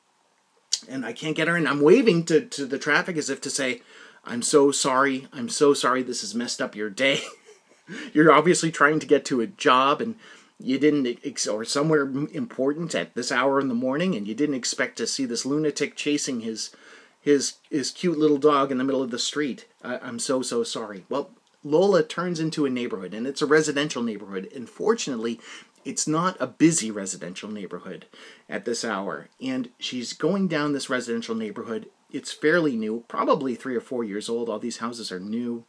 and 0.89 1.05
I 1.05 1.13
can't 1.13 1.37
get 1.37 1.49
her. 1.49 1.57
And 1.57 1.67
I'm 1.67 1.83
waving 1.83 2.25
to 2.27 2.41
to 2.41 2.67
the 2.67 2.79
traffic 2.79 3.17
as 3.17 3.29
if 3.29 3.41
to 3.41 3.51
say, 3.51 3.83
I'm 4.25 4.43
so 4.43 4.71
sorry. 4.71 5.27
I'm 5.33 5.49
so 5.49 5.75
sorry 5.75 6.03
this 6.03 6.21
has 6.21 6.35
messed 6.35 6.61
up 6.61 6.77
your 6.77 6.91
day. 6.91 7.23
You're 8.13 8.33
obviously 8.33 8.71
trying 8.71 9.01
to 9.01 9.07
get 9.07 9.25
to 9.27 9.41
a 9.41 9.47
job 9.47 10.01
and 10.01 10.17
you 10.63 10.79
didn't, 10.79 11.49
or 11.49 11.65
somewhere 11.65 12.03
important 12.03 12.95
at 12.95 13.15
this 13.15 13.33
hour 13.33 13.61
in 13.61 13.69
the 13.69 13.75
morning, 13.75 14.15
and 14.15 14.29
you 14.29 14.35
didn't 14.35 14.57
expect 14.57 14.97
to 14.99 15.07
see 15.07 15.25
this 15.25 15.47
lunatic 15.47 15.97
chasing 15.97 16.41
his 16.41 16.71
his 17.19 17.55
his 17.71 17.91
cute 17.91 18.19
little 18.19 18.37
dog 18.37 18.71
in 18.71 18.79
the 18.79 18.85
middle 18.85 19.03
of 19.03 19.11
the 19.11 19.19
street. 19.19 19.67
I, 19.83 19.99
I'm 19.99 20.19
so 20.19 20.43
so 20.43 20.63
sorry. 20.63 21.07
Well, 21.09 21.31
Lola 21.65 22.03
turns 22.03 22.41
into 22.41 22.67
a 22.67 22.71
neighborhood, 22.71 23.15
and 23.15 23.27
it's 23.27 23.43
a 23.43 23.47
residential 23.47 24.03
neighborhood. 24.03 24.51
Unfortunately, 24.55 25.41
it's 25.85 26.07
not 26.07 26.37
a 26.41 26.47
busy 26.47 26.91
residential 26.91 27.51
neighborhood 27.51 28.07
at 28.49 28.65
this 28.65 28.85
hour. 28.85 29.29
And 29.41 29.71
she's 29.79 30.13
going 30.13 30.49
down 30.49 30.73
this 30.73 30.91
residential 30.91 31.35
neighborhood 31.35 31.89
it's 32.13 32.33
fairly 32.33 32.77
new, 32.77 33.05
probably 33.09 33.55
three 33.55 33.77
or 33.77 33.81
four 33.81 34.05
years 34.05 34.29
old. 34.29 34.49
All 34.49 34.59
these 34.59 34.79
houses 34.79 35.11
are 35.13 35.21
new. 35.21 35.65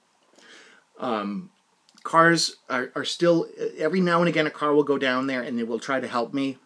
Um, 1.00 1.51
cars 2.03 2.57
are, 2.69 2.91
are 2.95 3.05
still, 3.05 3.48
every 3.77 4.01
now 4.01 4.19
and 4.19 4.29
again, 4.29 4.48
a 4.48 4.51
car 4.51 4.74
will 4.74 4.83
go 4.83 4.98
down 4.98 5.27
there 5.27 5.41
and 5.41 5.57
they 5.57 5.63
will 5.63 5.79
try 5.79 6.00
to 6.00 6.07
help 6.07 6.33
me. 6.33 6.57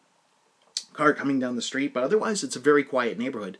Car 0.94 1.14
coming 1.14 1.40
down 1.40 1.58
the 1.58 1.62
street, 1.62 1.94
but 1.94 2.04
otherwise, 2.04 2.44
it's 2.44 2.56
a 2.56 2.60
very 2.60 2.84
quiet 2.84 3.18
neighborhood. 3.18 3.58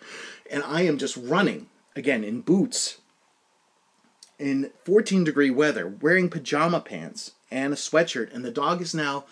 And 0.50 0.64
I 0.64 0.84
am 0.84 0.98
just 0.98 1.18
running, 1.18 1.68
again, 1.96 2.24
in 2.24 2.40
boots, 2.40 3.00
in 4.40 4.72
14 4.86 5.26
degree 5.26 5.50
weather, 5.50 5.88
wearing 6.02 6.30
pajama 6.30 6.80
pants 6.80 7.32
and 7.52 7.74
a 7.74 7.76
sweatshirt, 7.76 8.34
and 8.34 8.46
the 8.46 8.52
dog 8.52 8.82
is 8.82 8.96
now 8.96 9.26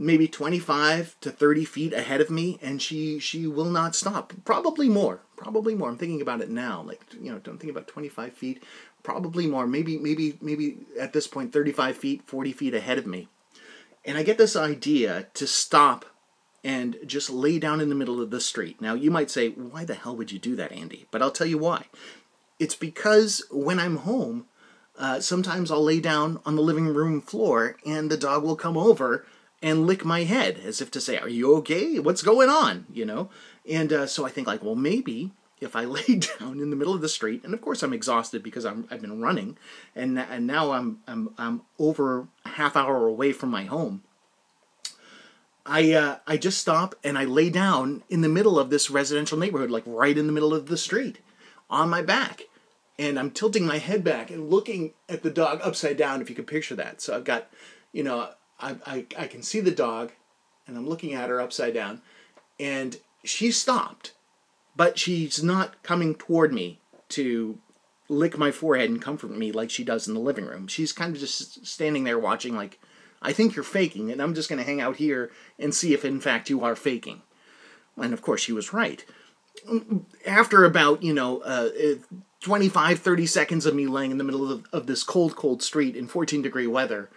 maybe 0.00 0.26
25 0.26 1.14
to 1.20 1.30
30 1.30 1.64
feet 1.66 1.92
ahead 1.92 2.22
of 2.22 2.30
me 2.30 2.58
and 2.62 2.80
she 2.80 3.18
she 3.18 3.46
will 3.46 3.70
not 3.70 3.94
stop. 3.94 4.32
Probably 4.44 4.88
more 4.88 5.20
probably 5.36 5.74
more. 5.74 5.90
I'm 5.90 5.98
thinking 5.98 6.22
about 6.22 6.40
it 6.40 6.48
now 6.48 6.82
like 6.82 7.02
you 7.20 7.30
know 7.30 7.38
don't 7.38 7.58
think 7.58 7.70
about 7.70 7.86
25 7.86 8.32
feet 8.32 8.62
probably 9.02 9.46
more. 9.46 9.66
Maybe 9.66 9.98
maybe 9.98 10.38
maybe 10.40 10.78
at 10.98 11.12
this 11.12 11.26
point 11.26 11.52
35 11.52 11.98
feet 11.98 12.22
40 12.26 12.52
feet 12.52 12.74
ahead 12.74 12.96
of 12.96 13.06
me. 13.06 13.28
And 14.02 14.16
i 14.16 14.22
get 14.22 14.38
this 14.38 14.56
idea 14.56 15.26
to 15.34 15.46
stop 15.46 16.06
and 16.64 16.96
just 17.04 17.28
lay 17.28 17.58
down 17.58 17.80
in 17.80 17.90
the 17.90 17.94
middle 17.94 18.22
of 18.22 18.30
the 18.30 18.40
street. 18.40 18.80
Now 18.80 18.94
you 18.94 19.10
might 19.10 19.30
say 19.30 19.50
why 19.50 19.84
the 19.84 19.94
hell 19.94 20.16
would 20.16 20.32
you 20.32 20.38
do 20.38 20.56
that 20.56 20.72
andy? 20.72 21.06
But 21.10 21.20
i'll 21.20 21.30
tell 21.30 21.46
you 21.46 21.58
why. 21.58 21.84
It's 22.58 22.74
because 22.74 23.44
when 23.50 23.78
i'm 23.78 23.98
home 23.98 24.46
uh, 24.98 25.20
sometimes 25.20 25.70
i'll 25.70 25.84
lay 25.84 26.00
down 26.00 26.40
on 26.46 26.56
the 26.56 26.62
living 26.62 26.86
room 26.86 27.20
floor 27.20 27.76
and 27.84 28.10
the 28.10 28.16
dog 28.16 28.42
will 28.42 28.56
come 28.56 28.78
over 28.78 29.26
and 29.62 29.86
lick 29.86 30.04
my 30.04 30.24
head 30.24 30.58
as 30.64 30.80
if 30.80 30.90
to 30.92 31.00
say, 31.00 31.18
"Are 31.18 31.28
you 31.28 31.54
okay? 31.56 31.98
What's 31.98 32.22
going 32.22 32.48
on?" 32.48 32.86
You 32.92 33.04
know. 33.04 33.30
And 33.68 33.92
uh, 33.92 34.06
so 34.06 34.24
I 34.24 34.30
think 34.30 34.46
like, 34.46 34.62
well, 34.62 34.74
maybe 34.74 35.32
if 35.60 35.76
I 35.76 35.84
lay 35.96 36.20
down 36.38 36.60
in 36.60 36.70
the 36.70 36.76
middle 36.76 36.94
of 36.94 37.00
the 37.00 37.08
street, 37.08 37.42
and 37.44 37.54
of 37.54 37.60
course 37.60 37.82
I'm 37.82 37.92
exhausted 37.92 38.42
because 38.42 38.64
I'm 38.64 38.86
I've 38.90 39.00
been 39.00 39.20
running, 39.20 39.56
and 39.94 40.18
and 40.18 40.46
now 40.46 40.72
I'm 40.72 41.00
I'm 41.06 41.34
I'm 41.38 41.62
over 41.78 42.28
a 42.44 42.48
half 42.50 42.76
hour 42.76 43.06
away 43.06 43.32
from 43.32 43.50
my 43.50 43.64
home. 43.64 44.02
I 45.66 45.92
uh, 45.92 46.16
I 46.26 46.36
just 46.36 46.58
stop 46.58 46.94
and 47.04 47.18
I 47.18 47.24
lay 47.24 47.50
down 47.50 48.02
in 48.08 48.22
the 48.22 48.28
middle 48.28 48.58
of 48.58 48.70
this 48.70 48.90
residential 48.90 49.38
neighborhood, 49.38 49.70
like 49.70 49.84
right 49.86 50.16
in 50.16 50.26
the 50.26 50.32
middle 50.32 50.54
of 50.54 50.66
the 50.66 50.76
street, 50.76 51.18
on 51.68 51.90
my 51.90 52.02
back, 52.02 52.42
and 52.98 53.18
I'm 53.18 53.30
tilting 53.30 53.66
my 53.66 53.78
head 53.78 54.02
back 54.02 54.30
and 54.30 54.50
looking 54.50 54.94
at 55.08 55.22
the 55.22 55.30
dog 55.30 55.60
upside 55.62 55.96
down. 55.96 56.20
If 56.20 56.30
you 56.30 56.36
can 56.36 56.46
picture 56.46 56.74
that, 56.76 57.00
so 57.00 57.14
I've 57.14 57.24
got, 57.24 57.50
you 57.92 58.02
know, 58.02 58.30
I, 58.60 58.76
I, 58.86 59.06
I 59.18 59.26
can 59.26 59.42
see 59.42 59.60
the 59.60 59.70
dog 59.70 60.12
and 60.66 60.76
I'm 60.76 60.88
looking 60.88 61.14
at 61.14 61.28
her 61.28 61.40
upside 61.40 61.74
down 61.74 62.02
and 62.58 62.96
she 63.24 63.50
stopped, 63.50 64.12
but 64.76 64.98
she's 64.98 65.42
not 65.42 65.82
coming 65.82 66.14
toward 66.14 66.52
me 66.52 66.80
to 67.10 67.58
lick 68.08 68.36
my 68.36 68.50
forehead 68.50 68.90
and 68.90 69.00
comfort 69.00 69.30
me 69.30 69.52
like 69.52 69.70
she 69.70 69.84
does 69.84 70.08
in 70.08 70.14
the 70.14 70.20
living 70.20 70.44
room. 70.44 70.66
She's 70.66 70.92
kind 70.92 71.14
of 71.14 71.20
just 71.20 71.66
standing 71.66 72.04
there 72.04 72.18
watching, 72.18 72.56
like, 72.56 72.78
I 73.22 73.32
think 73.32 73.54
you're 73.54 73.64
faking, 73.64 74.10
and 74.10 74.20
I'm 74.20 74.34
just 74.34 74.48
going 74.48 74.58
to 74.58 74.64
hang 74.64 74.80
out 74.80 74.96
here 74.96 75.30
and 75.58 75.74
see 75.74 75.92
if 75.92 76.04
in 76.04 76.20
fact 76.20 76.50
you 76.50 76.64
are 76.64 76.74
faking. 76.74 77.22
And 77.96 78.12
of 78.12 78.22
course, 78.22 78.40
she 78.40 78.52
was 78.52 78.72
right. 78.72 79.04
After 80.26 80.64
about, 80.64 81.02
you 81.02 81.12
know, 81.12 81.40
uh, 81.40 81.68
25, 82.40 82.98
30 82.98 83.26
seconds 83.26 83.66
of 83.66 83.74
me 83.74 83.86
laying 83.86 84.10
in 84.10 84.18
the 84.18 84.24
middle 84.24 84.50
of, 84.50 84.64
of 84.72 84.86
this 84.86 85.02
cold, 85.02 85.36
cold 85.36 85.62
street 85.62 85.96
in 85.96 86.06
14 86.06 86.40
degree 86.40 86.66
weather, 86.66 87.10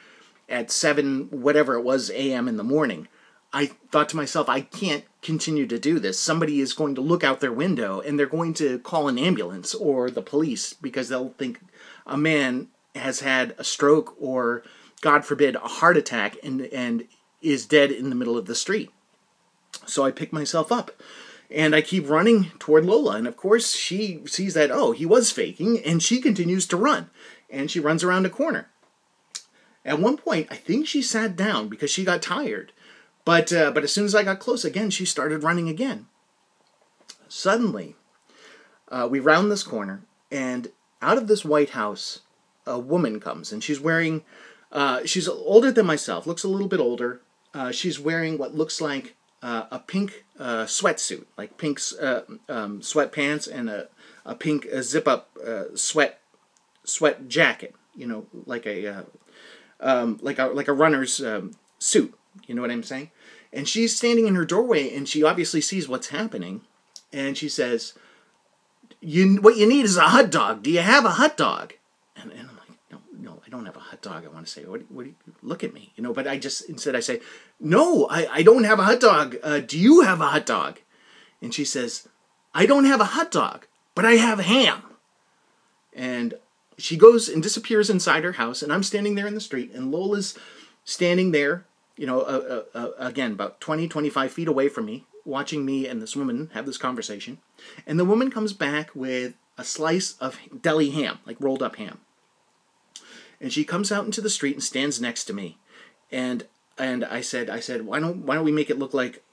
at 0.53 0.71
7 0.71 1.29
whatever 1.31 1.73
it 1.73 1.83
was 1.83 2.11
am 2.11 2.47
in 2.47 2.57
the 2.57 2.63
morning 2.63 3.07
i 3.51 3.65
thought 3.91 4.07
to 4.09 4.15
myself 4.15 4.47
i 4.47 4.61
can't 4.61 5.03
continue 5.21 5.65
to 5.65 5.79
do 5.79 5.99
this 5.99 6.19
somebody 6.19 6.61
is 6.61 6.73
going 6.73 6.93
to 6.93 7.01
look 7.01 7.23
out 7.23 7.39
their 7.39 7.51
window 7.51 7.99
and 8.01 8.17
they're 8.17 8.27
going 8.27 8.53
to 8.53 8.77
call 8.79 9.07
an 9.07 9.17
ambulance 9.17 9.73
or 9.73 10.11
the 10.11 10.21
police 10.21 10.71
because 10.73 11.09
they'll 11.09 11.33
think 11.39 11.59
a 12.05 12.15
man 12.15 12.67
has 12.95 13.21
had 13.21 13.55
a 13.57 13.63
stroke 13.63 14.15
or 14.19 14.63
god 15.01 15.25
forbid 15.25 15.55
a 15.55 15.59
heart 15.59 15.97
attack 15.97 16.37
and 16.43 16.61
and 16.67 17.07
is 17.41 17.65
dead 17.65 17.91
in 17.91 18.09
the 18.09 18.15
middle 18.15 18.37
of 18.37 18.45
the 18.45 18.55
street 18.55 18.91
so 19.87 20.05
i 20.05 20.11
pick 20.11 20.31
myself 20.31 20.71
up 20.71 20.91
and 21.49 21.75
I 21.75 21.81
keep 21.81 22.09
running 22.09 22.51
toward 22.57 22.83
Lola. 22.83 23.15
And 23.15 23.27
of 23.27 23.37
course, 23.37 23.75
she 23.75 24.21
sees 24.25 24.55
that, 24.55 24.71
oh, 24.71 24.91
he 24.91 25.05
was 25.05 25.29
faking, 25.29 25.79
and 25.83 26.01
she 26.01 26.19
continues 26.19 26.65
to 26.67 26.77
run. 26.77 27.11
And 27.47 27.69
she 27.69 27.79
runs 27.79 28.03
around 28.03 28.25
a 28.25 28.31
corner. 28.31 28.69
At 29.85 29.99
one 29.99 30.17
point, 30.17 30.47
I 30.49 30.55
think 30.55 30.87
she 30.87 31.01
sat 31.01 31.35
down 31.35 31.67
because 31.67 31.91
she 31.91 32.05
got 32.05 32.21
tired. 32.21 32.71
But, 33.25 33.53
uh, 33.53 33.71
but 33.71 33.83
as 33.83 33.91
soon 33.91 34.05
as 34.05 34.15
I 34.15 34.23
got 34.23 34.39
close 34.39 34.65
again, 34.65 34.89
she 34.89 35.05
started 35.05 35.43
running 35.43 35.69
again. 35.69 36.07
Suddenly, 37.27 37.95
uh, 38.89 39.07
we 39.09 39.19
round 39.19 39.51
this 39.51 39.63
corner, 39.63 40.03
and 40.31 40.69
out 41.01 41.17
of 41.17 41.27
this 41.27 41.43
White 41.43 41.71
House, 41.71 42.21
a 42.65 42.77
woman 42.77 43.19
comes, 43.19 43.51
and 43.51 43.63
she's 43.63 43.79
wearing, 43.79 44.23
uh, 44.71 45.01
she's 45.05 45.27
older 45.27 45.71
than 45.71 45.85
myself, 45.85 46.27
looks 46.27 46.43
a 46.43 46.49
little 46.49 46.67
bit 46.67 46.79
older. 46.79 47.21
Uh, 47.53 47.71
she's 47.71 47.99
wearing 47.99 48.37
what 48.37 48.55
looks 48.55 48.81
like 48.81 49.15
uh, 49.41 49.65
a 49.71 49.79
pink 49.79 50.25
uh, 50.39 50.63
sweatsuit, 50.65 51.25
like 51.37 51.57
pink 51.57 51.79
um, 51.99 52.81
sweatpants 52.81 53.51
and 53.51 53.69
a, 53.69 53.89
a 54.25 54.35
pink 54.35 54.67
zip 54.81 55.07
up 55.07 55.37
sweat 55.75 56.19
sweat 56.83 57.27
jacket, 57.27 57.75
you 57.95 58.07
know, 58.07 58.25
like 58.45 58.65
a 58.65 59.05
um, 59.83 60.19
like 60.21 60.39
a 60.39 60.47
like 60.47 60.67
a 60.67 60.73
runner's 60.73 61.21
um, 61.21 61.51
suit. 61.77 62.17
You 62.47 62.55
know 62.55 62.61
what 62.61 62.71
I'm 62.71 62.83
saying? 62.83 63.11
And 63.51 63.67
she's 63.67 63.95
standing 63.95 64.25
in 64.25 64.35
her 64.35 64.45
doorway, 64.45 64.95
and 64.95 65.07
she 65.07 65.21
obviously 65.21 65.61
sees 65.61 65.87
what's 65.87 66.09
happening, 66.09 66.61
and 67.11 67.37
she 67.37 67.47
says, 67.47 67.93
you 68.99 69.35
what 69.41 69.57
you 69.57 69.67
need 69.67 69.85
is 69.85 69.97
a 69.97 70.01
hot 70.01 70.31
dog. 70.31 70.63
Do 70.63 70.71
you 70.71 70.79
have 70.79 71.05
a 71.05 71.11
hot 71.11 71.37
dog? 71.37 71.73
And, 72.15 72.31
and 72.31 72.49
I'm 72.49 72.57
like, 72.57 72.79
no, 72.91 72.97
no, 73.19 73.41
I 73.45 73.49
don't 73.49 73.65
have 73.65 73.75
a 73.75 73.81
hot 73.81 74.01
dog. 74.01 74.25
I 74.25 74.29
want 74.29 74.47
to 74.47 74.51
say, 74.51 74.63
what, 74.65 74.89
what? 74.89 75.07
Look 75.43 75.63
at 75.63 75.73
me, 75.73 75.91
you 75.95 76.03
know. 76.03 76.13
But 76.13 76.27
I 76.27 76.39
just 76.39 76.67
instead 76.69 76.95
I 76.95 77.01
say, 77.01 77.19
no, 77.59 78.07
I, 78.09 78.27
I 78.31 78.43
don't 78.43 78.63
have 78.63 78.79
a 78.79 78.83
hot 78.83 78.99
dog. 78.99 79.35
Uh, 79.43 79.59
do 79.59 79.77
you 79.77 80.01
have 80.01 80.21
a 80.21 80.27
hot 80.27 80.45
dog? 80.45 80.79
And 81.41 81.53
she 81.53 81.65
says, 81.65 82.07
I 82.53 82.65
don't 82.65 82.85
have 82.85 83.01
a 83.01 83.05
hot 83.05 83.31
dog, 83.31 83.67
but 83.93 84.05
I 84.05 84.13
have 84.13 84.39
ham. 84.39 84.81
And 85.93 86.35
she 86.77 86.97
goes 86.97 87.29
and 87.29 87.41
disappears 87.43 87.89
inside 87.89 88.23
her 88.23 88.33
house, 88.33 88.61
and 88.61 88.71
I'm 88.71 88.83
standing 88.83 89.15
there 89.15 89.27
in 89.27 89.35
the 89.35 89.41
street, 89.41 89.71
and 89.73 89.91
Lola's 89.91 90.37
standing 90.83 91.31
there, 91.31 91.65
you 91.95 92.05
know, 92.07 92.21
uh, 92.21 92.63
uh, 92.73 92.91
again, 92.97 93.33
about 93.33 93.61
20, 93.61 93.87
25 93.87 94.31
feet 94.31 94.47
away 94.47 94.69
from 94.69 94.85
me, 94.85 95.05
watching 95.25 95.65
me 95.65 95.87
and 95.87 96.01
this 96.01 96.15
woman 96.15 96.49
have 96.53 96.65
this 96.65 96.77
conversation. 96.77 97.39
And 97.85 97.99
the 97.99 98.05
woman 98.05 98.31
comes 98.31 98.53
back 98.53 98.89
with 98.93 99.35
a 99.57 99.63
slice 99.63 100.17
of 100.19 100.39
deli 100.61 100.89
ham, 100.89 101.19
like 101.25 101.37
rolled 101.39 101.63
up 101.63 101.75
ham. 101.77 101.99
And 103.39 103.51
she 103.51 103.63
comes 103.63 103.91
out 103.91 104.05
into 104.05 104.21
the 104.21 104.29
street 104.29 104.55
and 104.55 104.63
stands 104.63 105.01
next 105.01 105.25
to 105.25 105.33
me. 105.33 105.57
And 106.11 106.47
and 106.77 107.05
I 107.05 107.21
said, 107.21 107.49
I 107.49 107.59
said, 107.59 107.85
why 107.85 107.99
don't 107.99 108.25
why 108.25 108.35
don't 108.35 108.45
we 108.45 108.51
make 108.51 108.69
it 108.69 108.79
look 108.79 108.93
like 108.93 109.23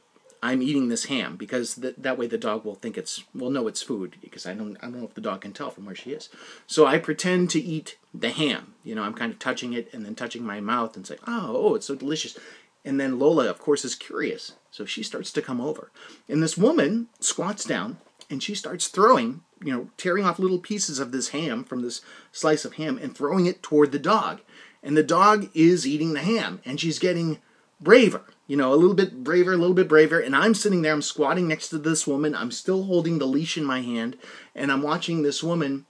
I'm 0.42 0.62
eating 0.62 0.88
this 0.88 1.04
ham 1.06 1.36
because 1.36 1.74
th- 1.74 1.96
that 1.98 2.16
way 2.16 2.26
the 2.26 2.38
dog 2.38 2.64
will 2.64 2.74
think 2.74 2.96
it's 2.96 3.24
will 3.34 3.50
know 3.50 3.68
it's 3.68 3.82
food 3.82 4.16
because 4.20 4.46
I 4.46 4.54
don't 4.54 4.76
I 4.78 4.86
don't 4.86 5.00
know 5.00 5.04
if 5.04 5.14
the 5.14 5.20
dog 5.20 5.42
can 5.42 5.52
tell 5.52 5.70
from 5.70 5.84
where 5.84 5.94
she 5.94 6.12
is. 6.12 6.30
So 6.66 6.86
I 6.86 6.98
pretend 6.98 7.50
to 7.50 7.60
eat 7.60 7.98
the 8.14 8.30
ham. 8.30 8.74
You 8.82 8.94
know, 8.94 9.02
I'm 9.02 9.14
kind 9.14 9.32
of 9.32 9.38
touching 9.38 9.72
it 9.74 9.92
and 9.92 10.04
then 10.04 10.14
touching 10.14 10.44
my 10.44 10.60
mouth 10.60 10.96
and 10.96 11.06
say, 11.06 11.16
"Oh, 11.26 11.56
oh, 11.56 11.74
it's 11.74 11.86
so 11.86 11.94
delicious." 11.94 12.38
And 12.84 12.98
then 12.98 13.18
Lola, 13.18 13.48
of 13.48 13.58
course, 13.58 13.84
is 13.84 13.94
curious. 13.94 14.52
So 14.70 14.84
she 14.84 15.02
starts 15.02 15.32
to 15.32 15.42
come 15.42 15.60
over. 15.60 15.90
And 16.28 16.42
this 16.42 16.56
woman 16.56 17.08
squats 17.20 17.64
down 17.64 17.98
and 18.30 18.42
she 18.42 18.54
starts 18.54 18.88
throwing, 18.88 19.42
you 19.62 19.72
know, 19.72 19.90
tearing 19.96 20.24
off 20.24 20.38
little 20.38 20.58
pieces 20.58 20.98
of 20.98 21.12
this 21.12 21.28
ham 21.28 21.64
from 21.64 21.82
this 21.82 22.00
slice 22.32 22.64
of 22.64 22.74
ham 22.74 22.98
and 23.02 23.14
throwing 23.14 23.46
it 23.46 23.62
toward 23.62 23.92
the 23.92 23.98
dog. 23.98 24.40
And 24.82 24.96
the 24.96 25.02
dog 25.02 25.50
is 25.52 25.86
eating 25.86 26.14
the 26.14 26.20
ham 26.20 26.60
and 26.64 26.80
she's 26.80 26.98
getting 26.98 27.38
braver, 27.80 28.22
you 28.50 28.56
know, 28.56 28.74
a 28.74 28.74
little 28.74 28.96
bit 28.96 29.22
braver, 29.22 29.52
a 29.52 29.56
little 29.56 29.76
bit 29.76 29.86
braver. 29.86 30.18
And 30.18 30.34
I'm 30.34 30.54
sitting 30.54 30.82
there, 30.82 30.92
I'm 30.92 31.02
squatting 31.02 31.46
next 31.46 31.68
to 31.68 31.78
this 31.78 32.04
woman. 32.04 32.34
I'm 32.34 32.50
still 32.50 32.82
holding 32.82 33.20
the 33.20 33.26
leash 33.26 33.56
in 33.56 33.64
my 33.64 33.80
hand 33.80 34.18
and 34.56 34.72
I'm 34.72 34.82
watching 34.82 35.22
this 35.22 35.40
woman 35.40 35.86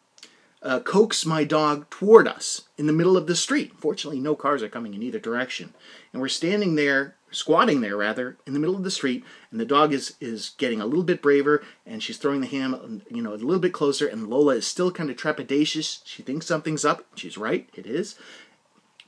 uh, 0.61 0.81
coax 0.81 1.25
my 1.25 1.43
dog 1.43 1.89
toward 1.89 2.29
us 2.29 2.69
in 2.77 2.87
the 2.87 2.93
middle 2.93 3.17
of 3.17 3.27
the 3.27 3.35
street. 3.35 3.73
Fortunately, 3.79 4.21
no 4.21 4.35
cars 4.35 4.63
are 4.63 4.69
coming 4.69 4.93
in 4.93 5.03
either 5.03 5.19
direction. 5.19 5.73
And 6.13 6.21
we're 6.21 6.29
standing 6.29 6.75
there, 6.75 7.17
squatting 7.31 7.81
there 7.81 7.97
rather, 7.97 8.37
in 8.47 8.53
the 8.53 8.59
middle 8.59 8.77
of 8.77 8.85
the 8.85 8.91
street, 8.91 9.25
and 9.51 9.59
the 9.59 9.65
dog 9.65 9.95
is, 9.95 10.17
is 10.21 10.51
getting 10.59 10.83
a 10.83 10.87
little 10.87 11.03
bit 11.03 11.23
braver, 11.23 11.65
and 11.87 12.03
she's 12.03 12.19
throwing 12.19 12.43
the 12.43 12.47
ham, 12.47 13.01
you 13.09 13.23
know, 13.23 13.33
a 13.33 13.37
little 13.37 13.59
bit 13.59 13.73
closer, 13.73 14.07
and 14.07 14.29
Lola 14.29 14.57
is 14.57 14.67
still 14.67 14.93
kind 14.93 15.09
of 15.09 15.17
trepidatious. 15.17 16.03
She 16.05 16.23
thinks 16.23 16.45
something's 16.45 16.85
up. 16.85 17.07
She's 17.15 17.39
right, 17.39 17.71
it 17.75 17.87
is. 17.87 18.17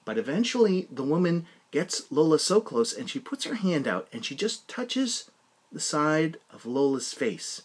But 0.06 0.16
eventually, 0.16 0.88
the 0.90 1.04
woman 1.04 1.47
gets 1.73 2.11
Lola 2.12 2.38
so 2.38 2.61
close, 2.61 2.93
and 2.93 3.11
she 3.11 3.19
puts 3.19 3.45
her 3.45 3.57
hand 3.57 3.88
out, 3.88 4.07
and 4.12 4.25
she 4.25 4.37
just 4.37 4.69
touches 4.69 5.31
the 5.73 5.81
side 5.81 6.37
of 6.52 6.67
Lola's 6.67 7.12
face. 7.12 7.62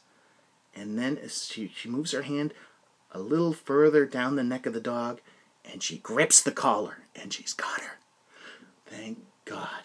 And 0.73 0.97
then 0.97 1.19
she, 1.29 1.71
she 1.75 1.89
moves 1.89 2.13
her 2.13 2.23
hand, 2.23 2.53
a 3.11 3.19
little 3.19 3.53
further 3.53 4.05
down 4.05 4.35
the 4.35 4.43
neck 4.43 4.65
of 4.65 4.73
the 4.73 4.79
dog, 4.79 5.21
and 5.63 5.83
she 5.83 5.97
grips 5.97 6.41
the 6.41 6.51
collar, 6.51 7.03
and 7.15 7.31
she's 7.31 7.53
got 7.53 7.81
her. 7.81 7.97
Thank 8.85 9.19
God. 9.45 9.83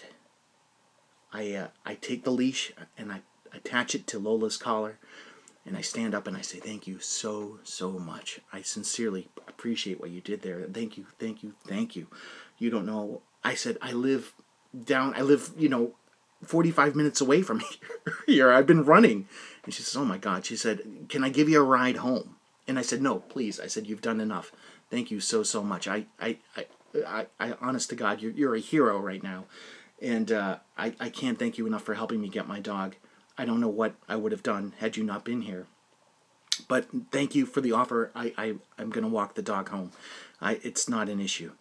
I 1.33 1.52
uh, 1.55 1.69
I 1.85 1.95
take 1.95 2.25
the 2.25 2.31
leash 2.31 2.73
and 2.97 3.11
I 3.11 3.23
attach 3.52 3.95
it 3.95 4.07
to 4.09 4.19
Lola's 4.19 4.57
collar, 4.57 4.99
and 5.64 5.76
I 5.76 5.81
stand 5.81 6.14
up 6.14 6.26
and 6.26 6.37
I 6.37 6.43
say, 6.43 6.59
"Thank 6.59 6.87
you 6.87 6.99
so 6.99 7.59
so 7.62 7.93
much. 7.93 8.41
I 8.52 8.62
sincerely 8.62 9.29
appreciate 9.49 9.99
what 9.99 10.11
you 10.11 10.21
did 10.21 10.43
there. 10.43 10.62
Thank 10.71 10.99
you, 10.99 11.07
thank 11.19 11.43
you, 11.43 11.55
thank 11.67 11.97
you. 11.97 12.07
You 12.59 12.71
don't 12.71 12.87
know." 12.87 13.23
I 13.44 13.54
said, 13.54 13.78
"I 13.82 13.92
live 13.92 14.34
down. 14.84 15.14
I 15.14 15.22
live, 15.22 15.50
you 15.56 15.68
know." 15.68 15.94
45 16.45 16.97
minutes 16.97 17.21
away 17.21 17.40
from 17.40 17.60
here. 17.60 17.78
here. 18.26 18.52
I've 18.52 18.67
been 18.67 18.84
running. 18.84 19.28
And 19.64 19.73
she 19.73 19.80
says, 19.80 19.95
Oh 19.95 20.04
my 20.04 20.19
God. 20.19 20.45
She 20.45 20.56
said, 20.56 20.80
Can 21.08 21.23
I 21.23 21.28
give 21.28 21.49
you 21.49 21.60
a 21.60 21.64
ride 21.64 21.99
home? 21.99 22.34
And 22.69 22.78
I 22.78 22.82
said, 22.82 23.02
no, 23.02 23.19
please. 23.19 23.58
I 23.60 23.67
said, 23.67 23.86
you've 23.86 24.00
done 24.00 24.21
enough. 24.21 24.52
Thank 24.90 25.10
you 25.10 25.21
so, 25.21 25.43
so 25.43 25.62
much. 25.62 25.88
I, 25.88 26.06
I, 26.21 26.38
I, 26.56 26.67
I, 27.06 27.26
I 27.40 27.54
honest 27.60 27.90
to 27.90 27.97
God, 27.97 28.21
you're, 28.21 28.32
you're 28.32 28.54
a 28.54 28.60
hero 28.60 28.99
right 28.99 29.23
now. 29.23 29.45
And 30.00 30.30
uh, 30.30 30.58
I, 30.76 30.95
I 31.00 31.08
can't 31.08 31.38
thank 31.38 31.58
you 31.58 31.67
enough 31.67 31.82
for 31.82 31.95
helping 31.95 32.21
me 32.21 32.28
get 32.28 32.49
my 32.49 32.60
dog. 32.60 32.97
I 33.36 33.45
don't 33.45 33.60
know 33.60 33.69
what 33.69 33.95
I 34.08 34.17
would 34.17 34.32
have 34.32 34.43
done 34.43 34.75
had 34.78 34.97
you 34.97 35.04
not 35.04 35.25
been 35.25 35.43
here. 35.43 35.67
But 36.69 36.86
thank 37.10 37.34
you 37.34 37.47
for 37.47 37.60
the 37.60 37.73
offer. 37.73 38.10
I, 38.14 38.32
I, 38.36 38.54
I'm 38.78 38.90
going 38.90 39.04
to 39.04 39.10
walk 39.10 39.34
the 39.34 39.43
dog 39.43 39.71
home. 39.71 39.93
I, 40.40 40.60
it's 40.62 40.88
not 40.88 41.08
an 41.08 41.21
issue. 41.21 41.52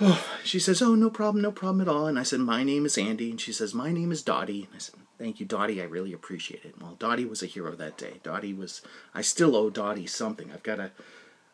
she 0.44 0.58
says, 0.58 0.80
Oh, 0.80 0.94
no 0.94 1.10
problem, 1.10 1.42
no 1.42 1.52
problem 1.52 1.80
at 1.80 1.88
all. 1.88 2.06
And 2.06 2.18
I 2.18 2.22
said, 2.22 2.40
My 2.40 2.62
name 2.62 2.86
is 2.86 2.98
Andy. 2.98 3.30
And 3.30 3.40
she 3.40 3.52
says, 3.52 3.74
My 3.74 3.92
name 3.92 4.12
is 4.12 4.22
Dottie. 4.22 4.64
And 4.64 4.74
I 4.74 4.78
said, 4.78 4.94
Thank 5.18 5.40
you, 5.40 5.46
Dottie. 5.46 5.80
I 5.80 5.84
really 5.84 6.12
appreciate 6.12 6.64
it. 6.64 6.80
Well, 6.80 6.96
Dottie 6.98 7.24
was 7.24 7.42
a 7.42 7.46
hero 7.46 7.74
that 7.74 7.98
day. 7.98 8.20
Dottie 8.22 8.54
was, 8.54 8.82
I 9.14 9.22
still 9.22 9.56
owe 9.56 9.70
Dottie 9.70 10.06
something. 10.06 10.50
I've 10.52 10.62
got 10.62 10.76
to, 10.76 10.90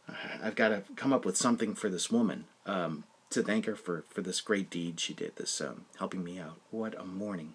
I've 0.42 0.56
got 0.56 0.68
to 0.68 0.82
come 0.96 1.12
up 1.12 1.24
with 1.24 1.36
something 1.36 1.74
for 1.74 1.88
this 1.88 2.10
woman 2.10 2.44
um, 2.66 3.04
to 3.30 3.42
thank 3.42 3.66
her 3.66 3.76
for, 3.76 4.04
for 4.08 4.20
this 4.20 4.40
great 4.40 4.70
deed 4.70 5.00
she 5.00 5.14
did, 5.14 5.36
this 5.36 5.60
um, 5.60 5.86
helping 5.98 6.22
me 6.22 6.38
out. 6.38 6.60
What 6.70 6.98
a 7.00 7.04
morning. 7.04 7.54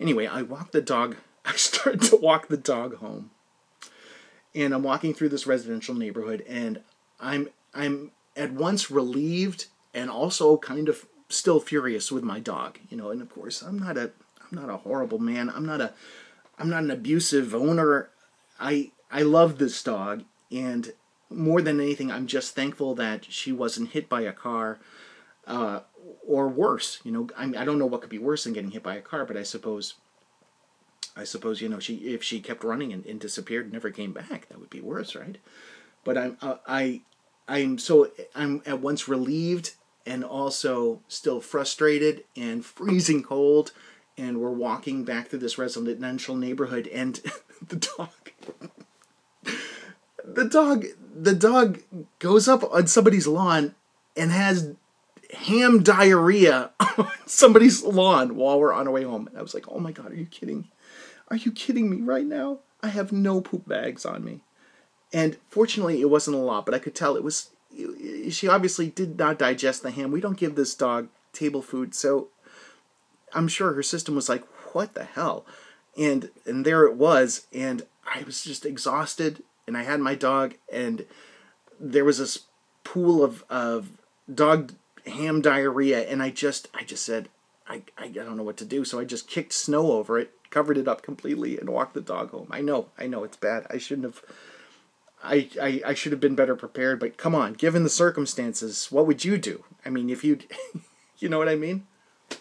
Anyway, 0.00 0.26
I 0.26 0.42
walk 0.42 0.72
the 0.72 0.80
dog, 0.80 1.16
I 1.44 1.56
started 1.56 2.02
to 2.02 2.16
walk 2.16 2.48
the 2.48 2.56
dog 2.56 2.96
home. 2.96 3.30
And 4.54 4.72
I'm 4.72 4.82
walking 4.82 5.12
through 5.12 5.28
this 5.28 5.46
residential 5.46 5.94
neighborhood 5.94 6.42
and 6.48 6.80
I'm, 7.20 7.50
I'm 7.74 8.12
at 8.34 8.52
once 8.52 8.90
relieved 8.90 9.66
and 9.96 10.10
also 10.10 10.58
kind 10.58 10.88
of 10.88 11.06
still 11.28 11.58
furious 11.58 12.12
with 12.12 12.22
my 12.22 12.38
dog, 12.38 12.78
you 12.90 12.96
know, 12.96 13.10
and 13.10 13.22
of 13.22 13.30
course 13.30 13.62
I'm 13.62 13.78
not 13.78 13.96
a 13.96 14.12
I'm 14.40 14.58
not 14.60 14.70
a 14.70 14.76
horrible 14.76 15.18
man. 15.18 15.50
I'm 15.50 15.66
not 15.66 15.80
a 15.80 15.94
I'm 16.58 16.68
not 16.68 16.84
an 16.84 16.90
abusive 16.90 17.54
owner. 17.54 18.10
I 18.60 18.92
I 19.10 19.22
love 19.22 19.58
this 19.58 19.82
dog 19.82 20.24
and 20.52 20.92
more 21.30 21.60
than 21.60 21.80
anything 21.80 22.12
I'm 22.12 22.26
just 22.26 22.54
thankful 22.54 22.94
that 22.96 23.24
she 23.24 23.50
wasn't 23.50 23.90
hit 23.90 24.08
by 24.08 24.20
a 24.20 24.32
car 24.32 24.78
uh, 25.46 25.80
or 26.26 26.46
worse. 26.46 27.00
You 27.02 27.12
know, 27.12 27.28
I 27.36 27.62
I 27.62 27.64
don't 27.64 27.78
know 27.78 27.86
what 27.86 28.02
could 28.02 28.10
be 28.10 28.18
worse 28.18 28.44
than 28.44 28.52
getting 28.52 28.70
hit 28.72 28.82
by 28.82 28.96
a 28.96 29.00
car, 29.02 29.24
but 29.24 29.36
I 29.36 29.42
suppose 29.42 29.94
I 31.16 31.24
suppose 31.24 31.62
you 31.62 31.70
know 31.70 31.80
she 31.80 31.96
if 31.96 32.22
she 32.22 32.40
kept 32.40 32.62
running 32.62 32.92
and, 32.92 33.04
and 33.06 33.18
disappeared 33.18 33.64
and 33.64 33.72
never 33.72 33.90
came 33.90 34.12
back, 34.12 34.48
that 34.48 34.60
would 34.60 34.70
be 34.70 34.82
worse, 34.82 35.16
right? 35.16 35.38
But 36.04 36.18
I'm 36.18 36.36
uh, 36.42 36.56
I 36.68 37.00
I'm 37.48 37.78
so 37.78 38.10
I'm 38.34 38.62
at 38.66 38.80
once 38.80 39.08
relieved 39.08 39.72
and 40.06 40.24
also 40.24 41.00
still 41.08 41.40
frustrated 41.40 42.24
and 42.36 42.64
freezing 42.64 43.22
cold. 43.22 43.72
And 44.16 44.40
we're 44.40 44.50
walking 44.50 45.04
back 45.04 45.28
through 45.28 45.40
this 45.40 45.58
residential 45.58 46.36
neighborhood, 46.36 46.86
and 46.86 47.16
the 47.68 47.76
dog, 47.76 48.08
the 50.24 50.44
dog, 50.44 50.86
the 51.14 51.34
dog 51.34 51.80
goes 52.18 52.48
up 52.48 52.64
on 52.72 52.86
somebody's 52.86 53.26
lawn 53.26 53.74
and 54.16 54.30
has 54.30 54.72
ham 55.34 55.82
diarrhea 55.82 56.70
on 56.98 57.10
somebody's 57.26 57.82
lawn 57.84 58.36
while 58.36 58.58
we're 58.58 58.72
on 58.72 58.86
our 58.86 58.92
way 58.92 59.02
home. 59.02 59.26
And 59.28 59.38
I 59.38 59.42
was 59.42 59.52
like, 59.52 59.66
oh 59.68 59.80
my 59.80 59.92
God, 59.92 60.12
are 60.12 60.16
you 60.16 60.26
kidding? 60.26 60.68
Are 61.28 61.36
you 61.36 61.52
kidding 61.52 61.90
me 61.90 62.00
right 62.00 62.24
now? 62.24 62.60
I 62.82 62.88
have 62.88 63.12
no 63.12 63.40
poop 63.40 63.68
bags 63.68 64.06
on 64.06 64.24
me. 64.24 64.40
And 65.12 65.36
fortunately, 65.48 66.00
it 66.00 66.10
wasn't 66.10 66.36
a 66.36 66.40
lot, 66.40 66.64
but 66.64 66.74
I 66.74 66.78
could 66.78 66.94
tell 66.94 67.16
it 67.16 67.24
was 67.24 67.50
she 68.30 68.48
obviously 68.48 68.88
did 68.88 69.18
not 69.18 69.38
digest 69.38 69.82
the 69.82 69.90
ham. 69.90 70.10
We 70.10 70.20
don't 70.20 70.38
give 70.38 70.54
this 70.54 70.74
dog 70.74 71.08
table 71.32 71.62
food, 71.62 71.94
so 71.94 72.28
I'm 73.32 73.48
sure 73.48 73.72
her 73.72 73.82
system 73.82 74.14
was 74.14 74.28
like, 74.28 74.44
"What 74.74 74.94
the 74.94 75.04
hell?" 75.04 75.46
And 75.96 76.30
and 76.44 76.64
there 76.64 76.84
it 76.84 76.94
was, 76.94 77.46
and 77.52 77.82
I 78.06 78.22
was 78.22 78.44
just 78.44 78.66
exhausted, 78.66 79.42
and 79.66 79.76
I 79.76 79.82
had 79.82 80.00
my 80.00 80.14
dog, 80.14 80.54
and 80.72 81.06
there 81.78 82.04
was 82.04 82.18
this 82.18 82.40
pool 82.84 83.22
of 83.22 83.44
of 83.50 83.90
dog 84.32 84.72
ham 85.06 85.40
diarrhea, 85.40 86.08
and 86.08 86.22
I 86.22 86.30
just 86.30 86.68
I 86.74 86.82
just 86.84 87.04
said, 87.04 87.28
I, 87.68 87.82
I 87.98 88.08
don't 88.08 88.36
know 88.36 88.42
what 88.42 88.56
to 88.58 88.64
do, 88.64 88.84
so 88.84 88.98
I 88.98 89.04
just 89.04 89.28
kicked 89.28 89.52
snow 89.52 89.92
over 89.92 90.18
it, 90.18 90.32
covered 90.50 90.78
it 90.78 90.88
up 90.88 91.02
completely, 91.02 91.58
and 91.58 91.68
walked 91.70 91.94
the 91.94 92.00
dog 92.00 92.30
home. 92.30 92.48
I 92.50 92.60
know, 92.60 92.88
I 92.98 93.06
know 93.06 93.24
it's 93.24 93.36
bad. 93.36 93.66
I 93.70 93.78
shouldn't 93.78 94.06
have 94.06 94.22
I, 95.26 95.48
I, 95.60 95.82
I 95.86 95.94
should 95.94 96.12
have 96.12 96.20
been 96.20 96.34
better 96.34 96.56
prepared, 96.56 97.00
but 97.00 97.16
come 97.16 97.34
on, 97.34 97.54
given 97.54 97.82
the 97.82 97.90
circumstances, 97.90 98.86
what 98.90 99.06
would 99.06 99.24
you 99.24 99.38
do? 99.38 99.64
I 99.84 99.90
mean, 99.90 100.08
if 100.08 100.24
you'd, 100.24 100.46
you 101.18 101.28
know 101.28 101.38
what 101.38 101.48
I 101.48 101.56
mean? 101.56 101.86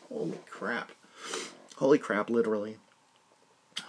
Holy 0.10 0.40
crap. 0.50 0.92
Holy 1.78 1.98
crap, 1.98 2.30
literally. 2.30 2.78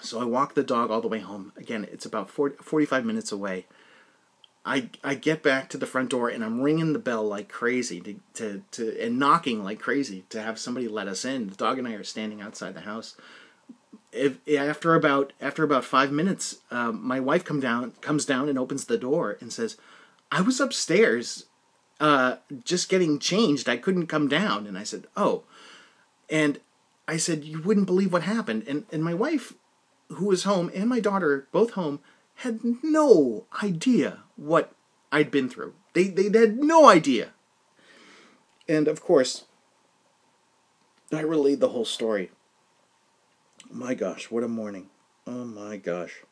So 0.00 0.20
I 0.20 0.24
walk 0.24 0.54
the 0.54 0.64
dog 0.64 0.90
all 0.90 1.00
the 1.00 1.08
way 1.08 1.20
home. 1.20 1.52
Again, 1.56 1.86
it's 1.92 2.06
about 2.06 2.30
40, 2.30 2.56
45 2.62 3.04
minutes 3.04 3.30
away. 3.30 3.66
I, 4.64 4.90
I 5.04 5.14
get 5.14 5.44
back 5.44 5.68
to 5.70 5.78
the 5.78 5.86
front 5.86 6.10
door 6.10 6.28
and 6.28 6.42
I'm 6.42 6.60
ringing 6.60 6.92
the 6.92 6.98
bell 6.98 7.22
like 7.22 7.48
crazy 7.48 8.00
to, 8.00 8.20
to, 8.34 8.62
to 8.72 9.00
and 9.00 9.16
knocking 9.16 9.62
like 9.62 9.78
crazy 9.78 10.24
to 10.30 10.42
have 10.42 10.58
somebody 10.58 10.88
let 10.88 11.06
us 11.06 11.24
in. 11.24 11.50
The 11.50 11.54
dog 11.54 11.78
and 11.78 11.86
I 11.86 11.92
are 11.92 12.02
standing 12.02 12.40
outside 12.40 12.74
the 12.74 12.80
house 12.80 13.16
if, 14.16 14.48
after 14.48 14.94
about 14.94 15.32
after 15.40 15.62
about 15.62 15.84
five 15.84 16.10
minutes, 16.10 16.58
um, 16.70 17.06
my 17.06 17.20
wife 17.20 17.44
come 17.44 17.60
down 17.60 17.92
comes 18.00 18.24
down 18.24 18.48
and 18.48 18.58
opens 18.58 18.84
the 18.84 18.98
door 18.98 19.36
and 19.40 19.52
says, 19.52 19.76
"I 20.32 20.40
was 20.40 20.60
upstairs, 20.60 21.46
uh, 22.00 22.36
just 22.64 22.88
getting 22.88 23.18
changed. 23.18 23.68
I 23.68 23.76
couldn't 23.76 24.06
come 24.06 24.28
down." 24.28 24.66
And 24.66 24.76
I 24.78 24.84
said, 24.84 25.06
"Oh," 25.16 25.44
and 26.28 26.60
I 27.06 27.16
said, 27.16 27.44
"You 27.44 27.62
wouldn't 27.62 27.86
believe 27.86 28.12
what 28.12 28.22
happened." 28.22 28.64
And 28.66 28.86
and 28.90 29.04
my 29.04 29.14
wife, 29.14 29.54
who 30.08 30.26
was 30.26 30.44
home, 30.44 30.70
and 30.74 30.88
my 30.88 31.00
daughter, 31.00 31.46
both 31.52 31.70
home, 31.72 32.00
had 32.36 32.60
no 32.82 33.46
idea 33.62 34.24
what 34.36 34.72
I'd 35.12 35.30
been 35.30 35.48
through. 35.48 35.74
They 35.92 36.08
they 36.08 36.38
had 36.38 36.58
no 36.58 36.88
idea. 36.88 37.32
And 38.68 38.88
of 38.88 39.00
course, 39.00 39.44
I 41.12 41.20
relayed 41.20 41.60
the 41.60 41.68
whole 41.68 41.84
story. 41.84 42.30
My 43.70 43.94
gosh, 43.94 44.30
what 44.30 44.44
a 44.44 44.48
morning! 44.48 44.88
Oh 45.26 45.44
my 45.44 45.76
gosh. 45.76 46.22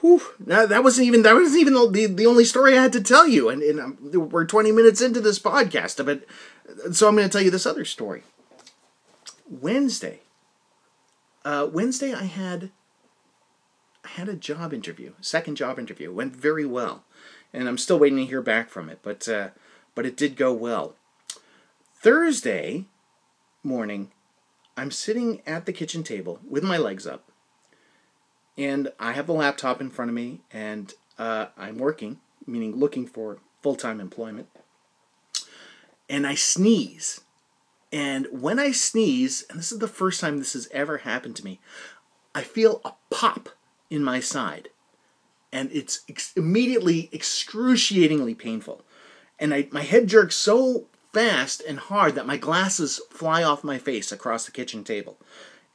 Whew, 0.00 0.22
that, 0.40 0.70
that 0.70 0.82
wasn't 0.82 1.06
even 1.06 1.22
that 1.22 1.34
wasn't 1.34 1.60
even 1.60 1.74
the, 1.92 2.06
the 2.06 2.26
only 2.26 2.44
story 2.44 2.76
I 2.76 2.82
had 2.82 2.92
to 2.94 3.02
tell 3.02 3.28
you, 3.28 3.50
and, 3.50 3.62
and 3.62 3.78
um, 3.78 4.30
we're 4.30 4.46
twenty 4.46 4.72
minutes 4.72 5.02
into 5.02 5.20
this 5.20 5.38
podcast. 5.38 6.04
But 6.04 6.24
so 6.94 7.06
I'm 7.06 7.16
going 7.16 7.28
to 7.28 7.32
tell 7.32 7.44
you 7.44 7.50
this 7.50 7.66
other 7.66 7.84
story. 7.84 8.22
Wednesday, 9.48 10.20
uh, 11.44 11.68
Wednesday, 11.70 12.14
I 12.14 12.24
had 12.24 12.70
I 14.04 14.08
had 14.08 14.28
a 14.28 14.34
job 14.36 14.72
interview, 14.72 15.12
second 15.20 15.56
job 15.56 15.78
interview. 15.78 16.10
Went 16.12 16.34
very 16.34 16.64
well, 16.64 17.04
and 17.52 17.68
I'm 17.68 17.78
still 17.78 17.98
waiting 17.98 18.18
to 18.18 18.24
hear 18.24 18.42
back 18.42 18.70
from 18.70 18.88
it. 18.88 19.00
But 19.02 19.28
uh, 19.28 19.48
but 19.94 20.06
it 20.06 20.16
did 20.16 20.34
go 20.34 20.52
well. 20.52 20.94
Thursday 21.96 22.86
morning, 23.62 24.12
I'm 24.76 24.90
sitting 24.90 25.42
at 25.46 25.66
the 25.66 25.72
kitchen 25.72 26.02
table 26.02 26.40
with 26.48 26.62
my 26.62 26.76
legs 26.76 27.06
up, 27.06 27.30
and 28.56 28.92
I 28.98 29.12
have 29.12 29.26
the 29.26 29.32
laptop 29.32 29.80
in 29.80 29.90
front 29.90 30.10
of 30.10 30.14
me, 30.14 30.40
and 30.50 30.92
uh, 31.18 31.46
I'm 31.56 31.78
working, 31.78 32.20
meaning 32.46 32.76
looking 32.76 33.06
for 33.06 33.38
full 33.62 33.76
time 33.76 34.00
employment. 34.00 34.48
And 36.08 36.26
I 36.26 36.34
sneeze. 36.34 37.20
And 37.92 38.26
when 38.30 38.58
I 38.58 38.72
sneeze, 38.72 39.44
and 39.50 39.58
this 39.58 39.72
is 39.72 39.78
the 39.78 39.88
first 39.88 40.20
time 40.20 40.38
this 40.38 40.52
has 40.52 40.68
ever 40.72 40.98
happened 40.98 41.36
to 41.36 41.44
me, 41.44 41.60
I 42.34 42.42
feel 42.42 42.80
a 42.84 42.92
pop 43.10 43.50
in 43.90 44.02
my 44.04 44.20
side. 44.20 44.68
And 45.52 45.70
it's 45.72 46.02
ex- 46.08 46.32
immediately 46.36 47.10
excruciatingly 47.12 48.34
painful. 48.34 48.84
And 49.38 49.52
I, 49.52 49.68
my 49.72 49.82
head 49.82 50.06
jerks 50.06 50.36
so 50.36 50.86
fast 51.12 51.62
and 51.66 51.78
hard 51.78 52.14
that 52.14 52.26
my 52.26 52.36
glasses 52.36 53.00
fly 53.10 53.42
off 53.42 53.64
my 53.64 53.78
face 53.78 54.12
across 54.12 54.44
the 54.46 54.52
kitchen 54.52 54.84
table. 54.84 55.18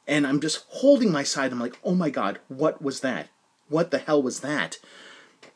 And 0.06 0.26
I'm 0.26 0.40
just 0.40 0.64
holding 0.68 1.10
my 1.10 1.22
side. 1.22 1.52
I'm 1.52 1.60
like, 1.60 1.78
oh 1.84 1.94
my 1.94 2.10
God, 2.10 2.38
what 2.48 2.80
was 2.80 3.00
that? 3.00 3.28
What 3.68 3.90
the 3.90 3.98
hell 3.98 4.22
was 4.22 4.40
that? 4.40 4.78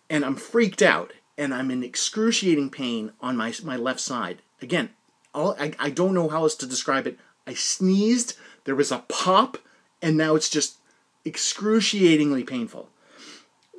And 0.09 0.25
I'm 0.25 0.37
freaked 0.37 0.83
out 0.83 1.13
and 1.39 1.55
I'm 1.55 1.71
in 1.71 1.83
excruciating 1.83 2.71
pain 2.71 3.13
on 3.21 3.37
my, 3.37 3.53
my 3.65 3.77
left 3.77 4.01
side. 4.01 4.43
Again, 4.61 4.91
all, 5.33 5.57
I, 5.59 5.73
I 5.79 5.91
don't 5.91 6.15
know 6.15 6.29
how 6.29 6.43
else 6.43 6.57
to 6.57 6.67
describe 6.67 7.07
it. 7.07 7.19
I 7.47 7.55
sneezed, 7.55 8.37
there 8.65 8.75
was 8.75 8.93
a 8.93 9.05
pop, 9.09 9.59
and 10.03 10.17
now 10.17 10.35
it's 10.35 10.51
just 10.51 10.79
excruciatingly 11.25 12.45
painful 12.45 12.91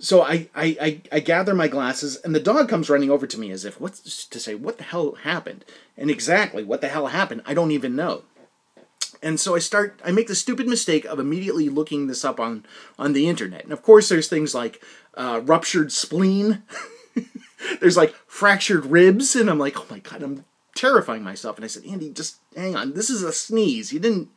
so 0.02 0.24
I, 0.24 0.50
I, 0.56 0.78
I, 0.82 1.02
I, 1.12 1.20
gather 1.20 1.54
my 1.54 1.68
glasses, 1.68 2.18
and 2.18 2.34
the 2.34 2.40
dog 2.40 2.68
comes 2.68 2.90
running 2.90 3.12
over 3.12 3.28
to 3.28 3.40
me 3.40 3.52
as 3.52 3.66
if 3.66 3.80
what's 3.80 4.26
to 4.26 4.40
say 4.40 4.56
what 4.56 4.80
the 4.80 4.84
hell 4.84 5.14
happened, 5.14 5.64
and 5.96 6.10
exactly 6.10 6.64
what 6.64 6.82
the 6.82 6.88
hell 6.88 7.08
happened? 7.08 7.44
I 7.46 7.54
don't 7.54 7.70
even 7.70 7.96
know. 7.96 8.24
And 9.22 9.40
so 9.40 9.56
I 9.56 9.60
start 9.60 10.00
I 10.04 10.12
make 10.12 10.28
the 10.28 10.34
stupid 10.34 10.68
mistake 10.68 11.06
of 11.06 11.20
immediately 11.20 11.70
looking 11.70 12.08
this 12.08 12.26
up 12.26 12.40
on 12.40 12.66
on 12.98 13.14
the 13.14 13.30
internet, 13.30 13.64
and 13.64 13.72
of 13.72 13.84
course 13.84 14.10
there's 14.10 14.28
things 14.28 14.56
like 14.56 14.84
uh, 15.14 15.40
ruptured 15.44 15.92
spleen, 15.92 16.64
there's 17.80 17.98
like 17.98 18.16
fractured 18.26 18.88
ribs, 18.88 19.36
and 19.36 19.52
I'm 19.52 19.60
like 19.60 19.78
oh 19.80 19.86
my 19.88 20.00
god 20.00 20.24
I'm 20.24 20.46
terrifying 20.74 21.22
myself, 21.22 21.58
and 21.58 21.64
I 21.64 21.68
said 21.68 21.86
Andy 21.86 22.10
just 22.10 22.38
hang 22.56 22.76
on. 22.76 22.94
This 22.94 23.12
is 23.12 23.22
a 23.22 23.32
sneeze. 23.32 23.94
You 23.94 24.00
didn't 24.00 24.30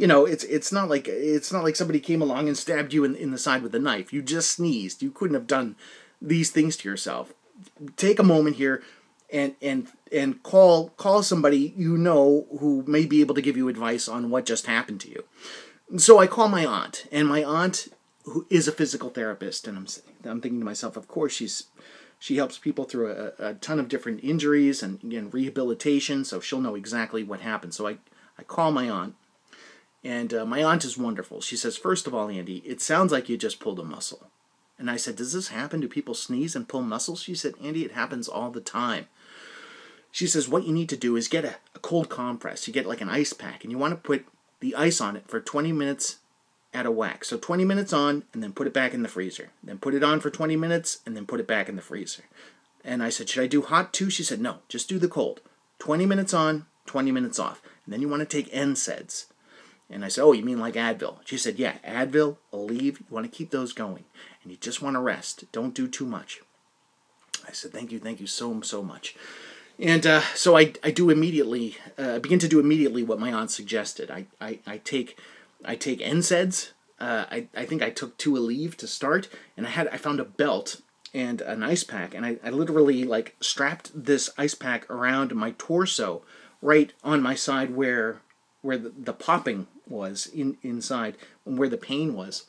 you 0.00 0.06
know, 0.06 0.24
it's 0.24 0.44
it's 0.44 0.72
not 0.72 0.88
like 0.88 1.06
it's 1.08 1.52
not 1.52 1.62
like 1.62 1.76
somebody 1.76 2.00
came 2.00 2.22
along 2.22 2.48
and 2.48 2.56
stabbed 2.56 2.94
you 2.94 3.04
in, 3.04 3.14
in 3.14 3.32
the 3.32 3.38
side 3.38 3.62
with 3.62 3.74
a 3.74 3.78
knife. 3.78 4.14
You 4.14 4.22
just 4.22 4.50
sneezed. 4.50 5.02
You 5.02 5.10
couldn't 5.10 5.34
have 5.34 5.46
done 5.46 5.76
these 6.22 6.50
things 6.50 6.74
to 6.78 6.88
yourself. 6.88 7.34
Take 7.96 8.18
a 8.18 8.22
moment 8.22 8.56
here 8.56 8.82
and 9.30 9.56
and 9.60 9.88
and 10.10 10.42
call 10.42 10.88
call 10.96 11.22
somebody 11.22 11.74
you 11.76 11.98
know 11.98 12.46
who 12.60 12.82
may 12.86 13.04
be 13.04 13.20
able 13.20 13.34
to 13.34 13.42
give 13.42 13.58
you 13.58 13.68
advice 13.68 14.08
on 14.08 14.30
what 14.30 14.46
just 14.46 14.64
happened 14.64 15.02
to 15.02 15.10
you. 15.10 15.24
So 15.98 16.18
I 16.18 16.26
call 16.26 16.48
my 16.48 16.64
aunt, 16.64 17.06
and 17.12 17.28
my 17.28 17.44
aunt 17.44 17.88
who 18.24 18.46
is 18.48 18.66
a 18.66 18.72
physical 18.72 19.10
therapist, 19.10 19.68
and 19.68 19.76
I'm 19.76 19.86
I'm 20.24 20.40
thinking 20.40 20.60
to 20.60 20.64
myself, 20.64 20.96
of 20.96 21.08
course 21.08 21.34
she's 21.34 21.66
she 22.18 22.36
helps 22.36 22.56
people 22.56 22.84
through 22.84 23.10
a, 23.12 23.50
a 23.50 23.54
ton 23.54 23.78
of 23.78 23.88
different 23.88 24.24
injuries 24.24 24.82
and 24.82 25.04
again 25.04 25.28
rehabilitation, 25.30 26.24
so 26.24 26.40
she'll 26.40 26.62
know 26.62 26.74
exactly 26.74 27.22
what 27.22 27.40
happened. 27.40 27.74
So 27.74 27.86
I 27.86 27.98
I 28.38 28.44
call 28.44 28.72
my 28.72 28.88
aunt 28.88 29.14
and 30.02 30.32
uh, 30.32 30.46
my 30.46 30.62
aunt 30.62 30.84
is 30.84 30.96
wonderful. 30.96 31.40
She 31.40 31.56
says, 31.56 31.76
First 31.76 32.06
of 32.06 32.14
all, 32.14 32.28
Andy, 32.28 32.58
it 32.58 32.80
sounds 32.80 33.12
like 33.12 33.28
you 33.28 33.36
just 33.36 33.60
pulled 33.60 33.78
a 33.78 33.84
muscle. 33.84 34.28
And 34.78 34.90
I 34.90 34.96
said, 34.96 35.16
Does 35.16 35.32
this 35.32 35.48
happen? 35.48 35.80
Do 35.80 35.88
people 35.88 36.14
sneeze 36.14 36.56
and 36.56 36.68
pull 36.68 36.82
muscles? 36.82 37.22
She 37.22 37.34
said, 37.34 37.54
Andy, 37.62 37.84
it 37.84 37.92
happens 37.92 38.28
all 38.28 38.50
the 38.50 38.60
time. 38.60 39.06
She 40.10 40.26
says, 40.26 40.48
What 40.48 40.64
you 40.64 40.72
need 40.72 40.88
to 40.88 40.96
do 40.96 41.16
is 41.16 41.28
get 41.28 41.44
a, 41.44 41.56
a 41.74 41.78
cold 41.80 42.08
compress. 42.08 42.66
You 42.66 42.72
get 42.72 42.86
like 42.86 43.02
an 43.02 43.10
ice 43.10 43.34
pack, 43.34 43.62
and 43.62 43.70
you 43.70 43.78
want 43.78 43.92
to 43.92 43.96
put 43.96 44.24
the 44.60 44.74
ice 44.74 45.00
on 45.00 45.16
it 45.16 45.28
for 45.28 45.40
20 45.40 45.72
minutes 45.72 46.16
at 46.72 46.86
a 46.86 46.90
whack. 46.90 47.24
So 47.24 47.36
20 47.36 47.64
minutes 47.64 47.92
on, 47.92 48.24
and 48.32 48.42
then 48.42 48.52
put 48.52 48.66
it 48.66 48.72
back 48.72 48.94
in 48.94 49.02
the 49.02 49.08
freezer. 49.08 49.50
Then 49.62 49.78
put 49.78 49.94
it 49.94 50.04
on 50.04 50.20
for 50.20 50.30
20 50.30 50.56
minutes, 50.56 51.00
and 51.04 51.14
then 51.14 51.26
put 51.26 51.40
it 51.40 51.46
back 51.46 51.68
in 51.68 51.76
the 51.76 51.82
freezer. 51.82 52.24
And 52.82 53.02
I 53.02 53.10
said, 53.10 53.28
Should 53.28 53.42
I 53.42 53.48
do 53.48 53.60
hot 53.60 53.92
too? 53.92 54.08
She 54.08 54.22
said, 54.22 54.40
No, 54.40 54.58
just 54.68 54.88
do 54.88 54.98
the 54.98 55.08
cold. 55.08 55.42
20 55.78 56.06
minutes 56.06 56.32
on, 56.32 56.66
20 56.86 57.12
minutes 57.12 57.38
off. 57.38 57.60
And 57.84 57.92
then 57.92 58.00
you 58.00 58.08
want 58.08 58.20
to 58.20 58.26
take 58.26 58.52
NSAIDs. 58.52 59.26
And 59.90 60.04
I 60.04 60.08
said, 60.08 60.22
Oh, 60.22 60.32
you 60.32 60.44
mean 60.44 60.60
like 60.60 60.74
Advil? 60.74 61.16
She 61.24 61.36
said, 61.36 61.58
Yeah, 61.58 61.78
Advil, 61.84 62.36
Aleve, 62.52 63.00
you 63.00 63.06
want 63.10 63.30
to 63.30 63.36
keep 63.36 63.50
those 63.50 63.72
going. 63.72 64.04
And 64.42 64.52
you 64.52 64.58
just 64.58 64.80
want 64.80 64.94
to 64.94 65.00
rest. 65.00 65.44
Don't 65.52 65.74
do 65.74 65.88
too 65.88 66.06
much. 66.06 66.40
I 67.46 67.52
said, 67.52 67.72
Thank 67.72 67.92
you, 67.92 67.98
thank 67.98 68.20
you 68.20 68.26
so, 68.26 68.60
so 68.62 68.82
much. 68.82 69.16
And 69.78 70.06
uh, 70.06 70.20
so 70.34 70.58
I, 70.58 70.74
I 70.84 70.90
do 70.90 71.08
immediately, 71.08 71.76
uh, 71.96 72.18
begin 72.18 72.38
to 72.40 72.48
do 72.48 72.60
immediately 72.60 73.02
what 73.02 73.18
my 73.18 73.32
aunt 73.32 73.50
suggested. 73.50 74.10
I, 74.10 74.26
I, 74.40 74.58
I 74.66 74.78
take 74.78 75.18
I 75.64 75.76
take 75.76 76.00
NSAIDs. 76.00 76.72
Uh, 76.98 77.24
I, 77.30 77.46
I 77.56 77.64
think 77.64 77.82
I 77.82 77.90
took 77.90 78.16
two 78.18 78.32
Aleve 78.32 78.76
to 78.76 78.86
start, 78.86 79.28
and 79.56 79.66
I 79.66 79.70
had 79.70 79.88
I 79.88 79.96
found 79.96 80.20
a 80.20 80.24
belt 80.24 80.82
and 81.14 81.40
an 81.40 81.62
ice 81.62 81.82
pack, 81.82 82.14
and 82.14 82.24
I, 82.24 82.36
I 82.44 82.50
literally 82.50 83.04
like 83.04 83.36
strapped 83.40 83.90
this 83.94 84.30
ice 84.36 84.54
pack 84.54 84.88
around 84.90 85.34
my 85.34 85.54
torso, 85.56 86.22
right 86.60 86.92
on 87.02 87.22
my 87.22 87.34
side 87.34 87.74
where 87.74 88.20
where 88.62 88.76
the, 88.76 88.90
the 88.90 89.14
popping 89.14 89.66
was 89.90 90.26
in 90.26 90.56
inside 90.62 91.16
and 91.44 91.58
where 91.58 91.68
the 91.68 91.76
pain 91.76 92.14
was. 92.14 92.46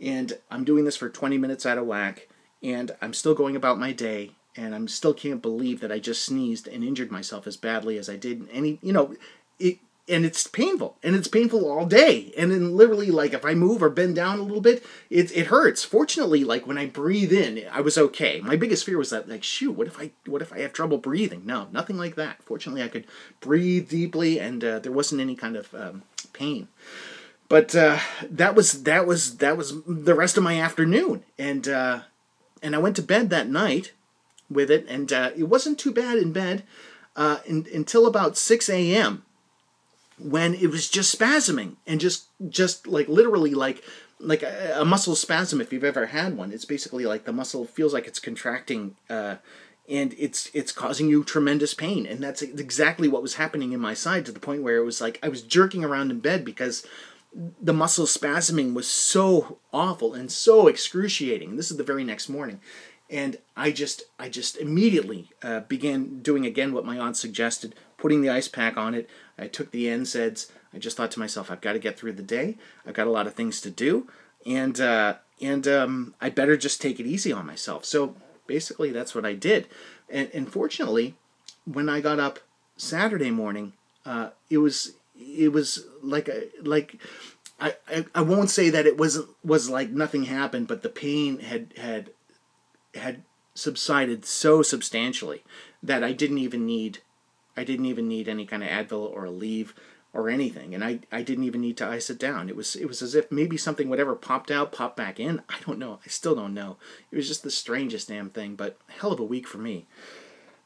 And 0.00 0.38
I'm 0.50 0.64
doing 0.64 0.84
this 0.84 0.96
for 0.96 1.08
20 1.08 1.38
minutes 1.38 1.66
out 1.66 1.78
of 1.78 1.86
whack, 1.86 2.28
and 2.62 2.96
I'm 3.00 3.14
still 3.14 3.34
going 3.34 3.56
about 3.56 3.78
my 3.78 3.92
day, 3.92 4.32
and 4.56 4.74
I'm 4.74 4.88
still 4.88 5.14
can't 5.14 5.42
believe 5.42 5.80
that 5.80 5.92
I 5.92 5.98
just 5.98 6.24
sneezed 6.24 6.66
and 6.66 6.84
injured 6.84 7.10
myself 7.10 7.46
as 7.46 7.56
badly 7.56 7.98
as 7.98 8.08
I 8.08 8.16
did. 8.16 8.48
And 8.52 8.78
you 8.82 8.92
know, 8.92 9.14
it 9.58 9.78
and 10.08 10.26
it's 10.26 10.46
painful 10.46 10.96
and 11.02 11.16
it's 11.16 11.28
painful 11.28 11.66
all 11.68 11.86
day. 11.86 12.32
And 12.36 12.50
then 12.50 12.76
literally 12.76 13.10
like 13.10 13.32
if 13.32 13.44
i 13.44 13.54
move 13.54 13.82
or 13.82 13.90
bend 13.90 14.16
down 14.16 14.38
a 14.38 14.42
little 14.42 14.60
bit 14.60 14.84
it, 15.10 15.34
it 15.36 15.46
hurts. 15.46 15.84
Fortunately 15.84 16.44
like 16.44 16.66
when 16.66 16.78
i 16.78 16.86
breathe 16.86 17.32
in 17.32 17.64
i 17.70 17.80
was 17.80 17.96
okay. 17.96 18.40
My 18.40 18.56
biggest 18.56 18.84
fear 18.84 18.98
was 18.98 19.10
that 19.10 19.28
like 19.28 19.42
shoot 19.42 19.72
what 19.72 19.86
if 19.86 19.98
i 19.98 20.10
what 20.26 20.42
if 20.42 20.52
i 20.52 20.60
have 20.60 20.72
trouble 20.72 20.98
breathing? 20.98 21.42
No 21.44 21.68
nothing 21.72 21.96
like 21.96 22.16
that. 22.16 22.42
Fortunately 22.42 22.82
i 22.82 22.88
could 22.88 23.06
breathe 23.40 23.88
deeply 23.88 24.38
and 24.38 24.62
uh, 24.62 24.78
there 24.78 24.92
wasn't 24.92 25.20
any 25.20 25.34
kind 25.34 25.56
of 25.56 25.74
um, 25.74 26.02
pain. 26.32 26.68
But 27.48 27.74
uh, 27.74 27.98
that 28.30 28.54
was 28.54 28.84
that 28.84 29.06
was 29.06 29.38
that 29.38 29.56
was 29.56 29.82
the 29.86 30.14
rest 30.14 30.36
of 30.36 30.42
my 30.42 30.60
afternoon. 30.60 31.24
And 31.38 31.66
uh, 31.68 32.00
and 32.62 32.74
i 32.74 32.78
went 32.78 32.96
to 32.96 33.02
bed 33.02 33.30
that 33.30 33.48
night 33.48 33.92
with 34.50 34.70
it 34.70 34.86
and 34.88 35.12
uh, 35.12 35.30
it 35.36 35.44
wasn't 35.44 35.78
too 35.78 35.92
bad 35.92 36.18
in 36.18 36.32
bed 36.32 36.62
uh, 37.16 37.38
in, 37.46 37.66
until 37.72 38.06
about 38.06 38.36
6 38.36 38.68
a.m 38.68 39.22
when 40.18 40.54
it 40.54 40.68
was 40.68 40.88
just 40.88 41.16
spasming 41.16 41.76
and 41.86 42.00
just 42.00 42.28
just 42.48 42.86
like 42.86 43.08
literally 43.08 43.54
like 43.54 43.82
like 44.20 44.42
a, 44.42 44.80
a, 44.80 44.84
muscle 44.84 45.16
spasm 45.16 45.60
if 45.60 45.72
you've 45.72 45.84
ever 45.84 46.06
had 46.06 46.36
one. 46.36 46.52
It's 46.52 46.64
basically 46.64 47.04
like 47.04 47.24
the 47.24 47.32
muscle 47.32 47.64
feels 47.66 47.92
like 47.92 48.06
it's 48.06 48.20
contracting 48.20 48.96
uh, 49.10 49.36
and 49.88 50.14
it's 50.16 50.50
it's 50.54 50.72
causing 50.72 51.08
you 51.08 51.24
tremendous 51.24 51.74
pain. 51.74 52.06
And 52.06 52.22
that's 52.22 52.42
exactly 52.42 53.08
what 53.08 53.22
was 53.22 53.34
happening 53.34 53.72
in 53.72 53.80
my 53.80 53.94
side 53.94 54.24
to 54.26 54.32
the 54.32 54.40
point 54.40 54.62
where 54.62 54.76
it 54.76 54.84
was 54.84 55.00
like 55.00 55.18
i 55.22 55.28
was 55.28 55.42
jerking 55.42 55.84
around 55.84 56.10
in 56.10 56.20
bed 56.20 56.44
because 56.44 56.86
the 57.60 57.72
muscle 57.72 58.06
spasming 58.06 58.74
was 58.74 58.86
so 58.86 59.58
awful 59.72 60.14
and 60.14 60.30
so 60.30 60.68
excruciating. 60.68 61.56
This 61.56 61.70
is 61.70 61.76
the 61.76 61.82
very 61.82 62.04
next 62.04 62.28
morning 62.28 62.60
and 63.10 63.36
i 63.56 63.70
just 63.70 64.02
i 64.18 64.28
just 64.28 64.56
immediately 64.56 65.30
uh, 65.42 65.60
began 65.60 66.20
doing 66.20 66.46
again 66.46 66.72
what 66.72 66.84
my 66.84 66.98
aunt 66.98 67.16
suggested 67.16 67.74
putting 67.96 68.22
the 68.22 68.30
ice 68.30 68.48
pack 68.48 68.76
on 68.76 68.94
it 68.94 69.08
I 69.38 69.48
took 69.48 69.70
the 69.70 69.86
NSAIDs. 69.86 70.50
I 70.72 70.78
just 70.78 70.96
thought 70.96 71.10
to 71.12 71.18
myself, 71.18 71.50
I've 71.50 71.60
got 71.60 71.72
to 71.72 71.78
get 71.78 71.98
through 71.98 72.12
the 72.12 72.22
day. 72.22 72.56
I've 72.86 72.94
got 72.94 73.06
a 73.06 73.10
lot 73.12 73.26
of 73.26 73.34
things 73.34 73.60
to 73.62 73.70
do, 73.70 74.08
and 74.46 74.80
uh, 74.80 75.14
and 75.40 75.66
um, 75.68 76.14
I 76.20 76.30
better 76.30 76.56
just 76.56 76.80
take 76.80 77.00
it 77.00 77.06
easy 77.06 77.32
on 77.32 77.46
myself. 77.46 77.84
So 77.84 78.16
basically, 78.46 78.90
that's 78.90 79.14
what 79.14 79.24
I 79.24 79.34
did. 79.34 79.68
And, 80.08 80.30
and 80.34 80.52
fortunately, 80.52 81.14
when 81.64 81.88
I 81.88 82.00
got 82.00 82.20
up 82.20 82.40
Saturday 82.76 83.30
morning, 83.30 83.72
uh, 84.04 84.30
it 84.50 84.58
was 84.58 84.94
it 85.18 85.52
was 85.52 85.84
like 86.02 86.28
a 86.28 86.48
like 86.62 87.00
I, 87.60 87.74
I, 87.88 88.04
I 88.14 88.22
won't 88.22 88.50
say 88.50 88.70
that 88.70 88.86
it 88.86 88.98
wasn't 88.98 89.28
was 89.44 89.70
like 89.70 89.90
nothing 89.90 90.24
happened, 90.24 90.68
but 90.68 90.82
the 90.82 90.88
pain 90.88 91.40
had 91.40 91.72
had 91.76 92.10
had 92.94 93.22
subsided 93.54 94.24
so 94.24 94.62
substantially 94.62 95.42
that 95.82 96.02
I 96.02 96.12
didn't 96.12 96.38
even 96.38 96.66
need 96.66 97.00
I 97.56 97.64
didn't 97.64 97.86
even 97.86 98.08
need 98.08 98.28
any 98.28 98.46
kind 98.46 98.64
of 98.64 98.68
Advil 98.68 99.12
or 99.12 99.24
Aleve 99.24 99.72
or 100.12 100.28
anything, 100.28 100.74
and 100.74 100.84
I, 100.84 101.00
I 101.10 101.22
didn't 101.22 101.44
even 101.44 101.60
need 101.60 101.76
to 101.78 101.86
ice 101.86 102.08
it 102.08 102.18
down. 102.18 102.48
It 102.48 102.56
was 102.56 102.76
it 102.76 102.86
was 102.86 103.02
as 103.02 103.14
if 103.14 103.30
maybe 103.30 103.56
something 103.56 103.88
whatever 103.88 104.14
popped 104.14 104.50
out 104.50 104.72
popped 104.72 104.96
back 104.96 105.18
in. 105.20 105.42
I 105.48 105.56
don't 105.66 105.78
know. 105.78 106.00
I 106.04 106.08
still 106.08 106.34
don't 106.34 106.54
know. 106.54 106.76
It 107.10 107.16
was 107.16 107.28
just 107.28 107.42
the 107.42 107.50
strangest 107.50 108.08
damn 108.08 108.30
thing, 108.30 108.54
but 108.54 108.78
hell 108.88 109.12
of 109.12 109.20
a 109.20 109.24
week 109.24 109.46
for 109.46 109.58
me. 109.58 109.86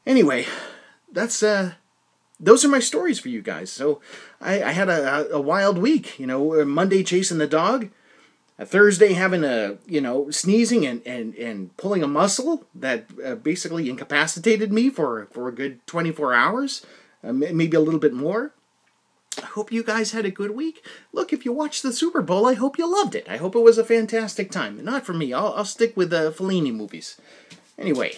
Anyway, 0.07 0.47
that's 1.13 1.43
uh 1.43 1.73
those 2.41 2.65
are 2.65 2.69
my 2.69 2.79
stories 2.79 3.19
for 3.19 3.31
you 3.31 3.43
guys. 3.43 3.71
So 3.71 4.01
I, 4.41 4.63
I 4.63 4.71
had 4.73 4.89
a, 4.89 5.29
a 5.33 5.41
wild 5.41 5.79
week. 5.79 6.19
You 6.19 6.27
know, 6.27 6.65
Monday 6.65 7.03
chasing 7.03 7.39
the 7.39 7.49
dog, 7.49 7.91
a 8.59 8.67
Thursday 8.67 9.13
having 9.13 9.45
a 9.45 9.79
you 9.87 10.01
know 10.01 10.31
sneezing 10.31 10.85
and 10.85 11.07
and, 11.07 11.35
and 11.37 11.77
pulling 11.77 12.03
a 12.03 12.09
muscle 12.09 12.67
that 12.75 13.07
uh, 13.25 13.37
basically 13.37 13.89
incapacitated 13.89 14.73
me 14.73 14.91
for 14.91 15.29
for 15.31 15.49
a 15.49 15.55
good 15.55 15.87
24 15.87 16.35
hours, 16.35 16.85
uh, 17.23 17.33
maybe 17.33 17.77
a 17.77 17.81
little 17.81 18.01
bit 18.01 18.13
more. 18.13 18.53
I 19.41 19.47
hope 19.47 19.71
you 19.71 19.85
guys 19.85 20.11
had 20.11 20.25
a 20.25 20.33
good 20.33 20.51
week. 20.51 20.85
Look, 21.13 21.33
if 21.33 21.45
you 21.45 21.53
watched 21.53 21.85
the 21.85 21.93
Super 21.93 22.23
Bowl, 22.23 22.47
I 22.47 22.55
hope 22.55 22.77
you 22.77 22.91
loved 22.91 23.15
it. 23.15 23.29
I 23.29 23.37
hope 23.37 23.55
it 23.55 23.61
was 23.61 23.79
a 23.79 23.85
fantastic 23.85 24.51
time. 24.51 24.83
Not 24.85 25.07
for 25.07 25.13
me. 25.13 25.33
I'll, 25.33 25.53
I'll 25.53 25.65
stick 25.65 25.97
with 25.97 26.11
the 26.11 26.33
Fellini 26.37 26.75
movies. 26.75 27.21
Anyway, 27.79 28.17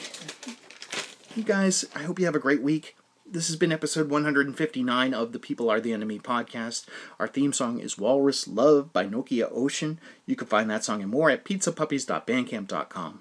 you 1.37 1.43
guys, 1.43 1.85
I 1.95 2.05
hope 2.05 2.19
you 2.19 2.25
have 2.25 2.35
a 2.35 2.41
great 2.41 2.63
week. 2.63 2.97
This 3.33 3.47
has 3.47 3.55
been 3.55 3.71
episode 3.71 4.11
159 4.11 5.15
of 5.15 5.31
the 5.31 5.39
People 5.39 5.71
Are 5.71 5.81
the 5.81 5.93
Enemy 5.93 6.19
podcast. 6.19 6.87
Our 7.21 7.29
theme 7.29 7.53
song 7.53 7.79
is 7.79 7.97
Walrus 7.97 8.49
Love 8.49 8.93
by 8.93 9.07
Nokia 9.07 9.49
Ocean. 9.53 10.01
You 10.27 10.35
can 10.35 10.49
find 10.49 10.69
that 10.69 10.83
song 10.83 11.01
and 11.01 11.13
more 11.13 11.31
at 11.31 11.45
pizzapuppies.bandcamp.com. 11.45 13.21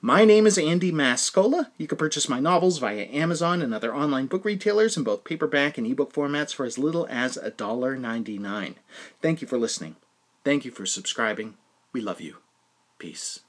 My 0.00 0.24
name 0.24 0.46
is 0.46 0.56
Andy 0.56 0.90
Mascola. 0.90 1.72
You 1.76 1.86
can 1.86 1.98
purchase 1.98 2.26
my 2.26 2.40
novels 2.40 2.78
via 2.78 3.04
Amazon 3.12 3.60
and 3.60 3.74
other 3.74 3.94
online 3.94 4.28
book 4.28 4.46
retailers 4.46 4.96
in 4.96 5.04
both 5.04 5.24
paperback 5.24 5.76
and 5.76 5.86
ebook 5.86 6.14
formats 6.14 6.54
for 6.54 6.64
as 6.64 6.78
little 6.78 7.06
as 7.10 7.36
$1.99. 7.36 8.76
Thank 9.20 9.42
you 9.42 9.46
for 9.46 9.58
listening. 9.58 9.96
Thank 10.42 10.64
you 10.64 10.70
for 10.70 10.86
subscribing. 10.86 11.58
We 11.92 12.00
love 12.00 12.22
you. 12.22 12.36
Peace. 12.98 13.40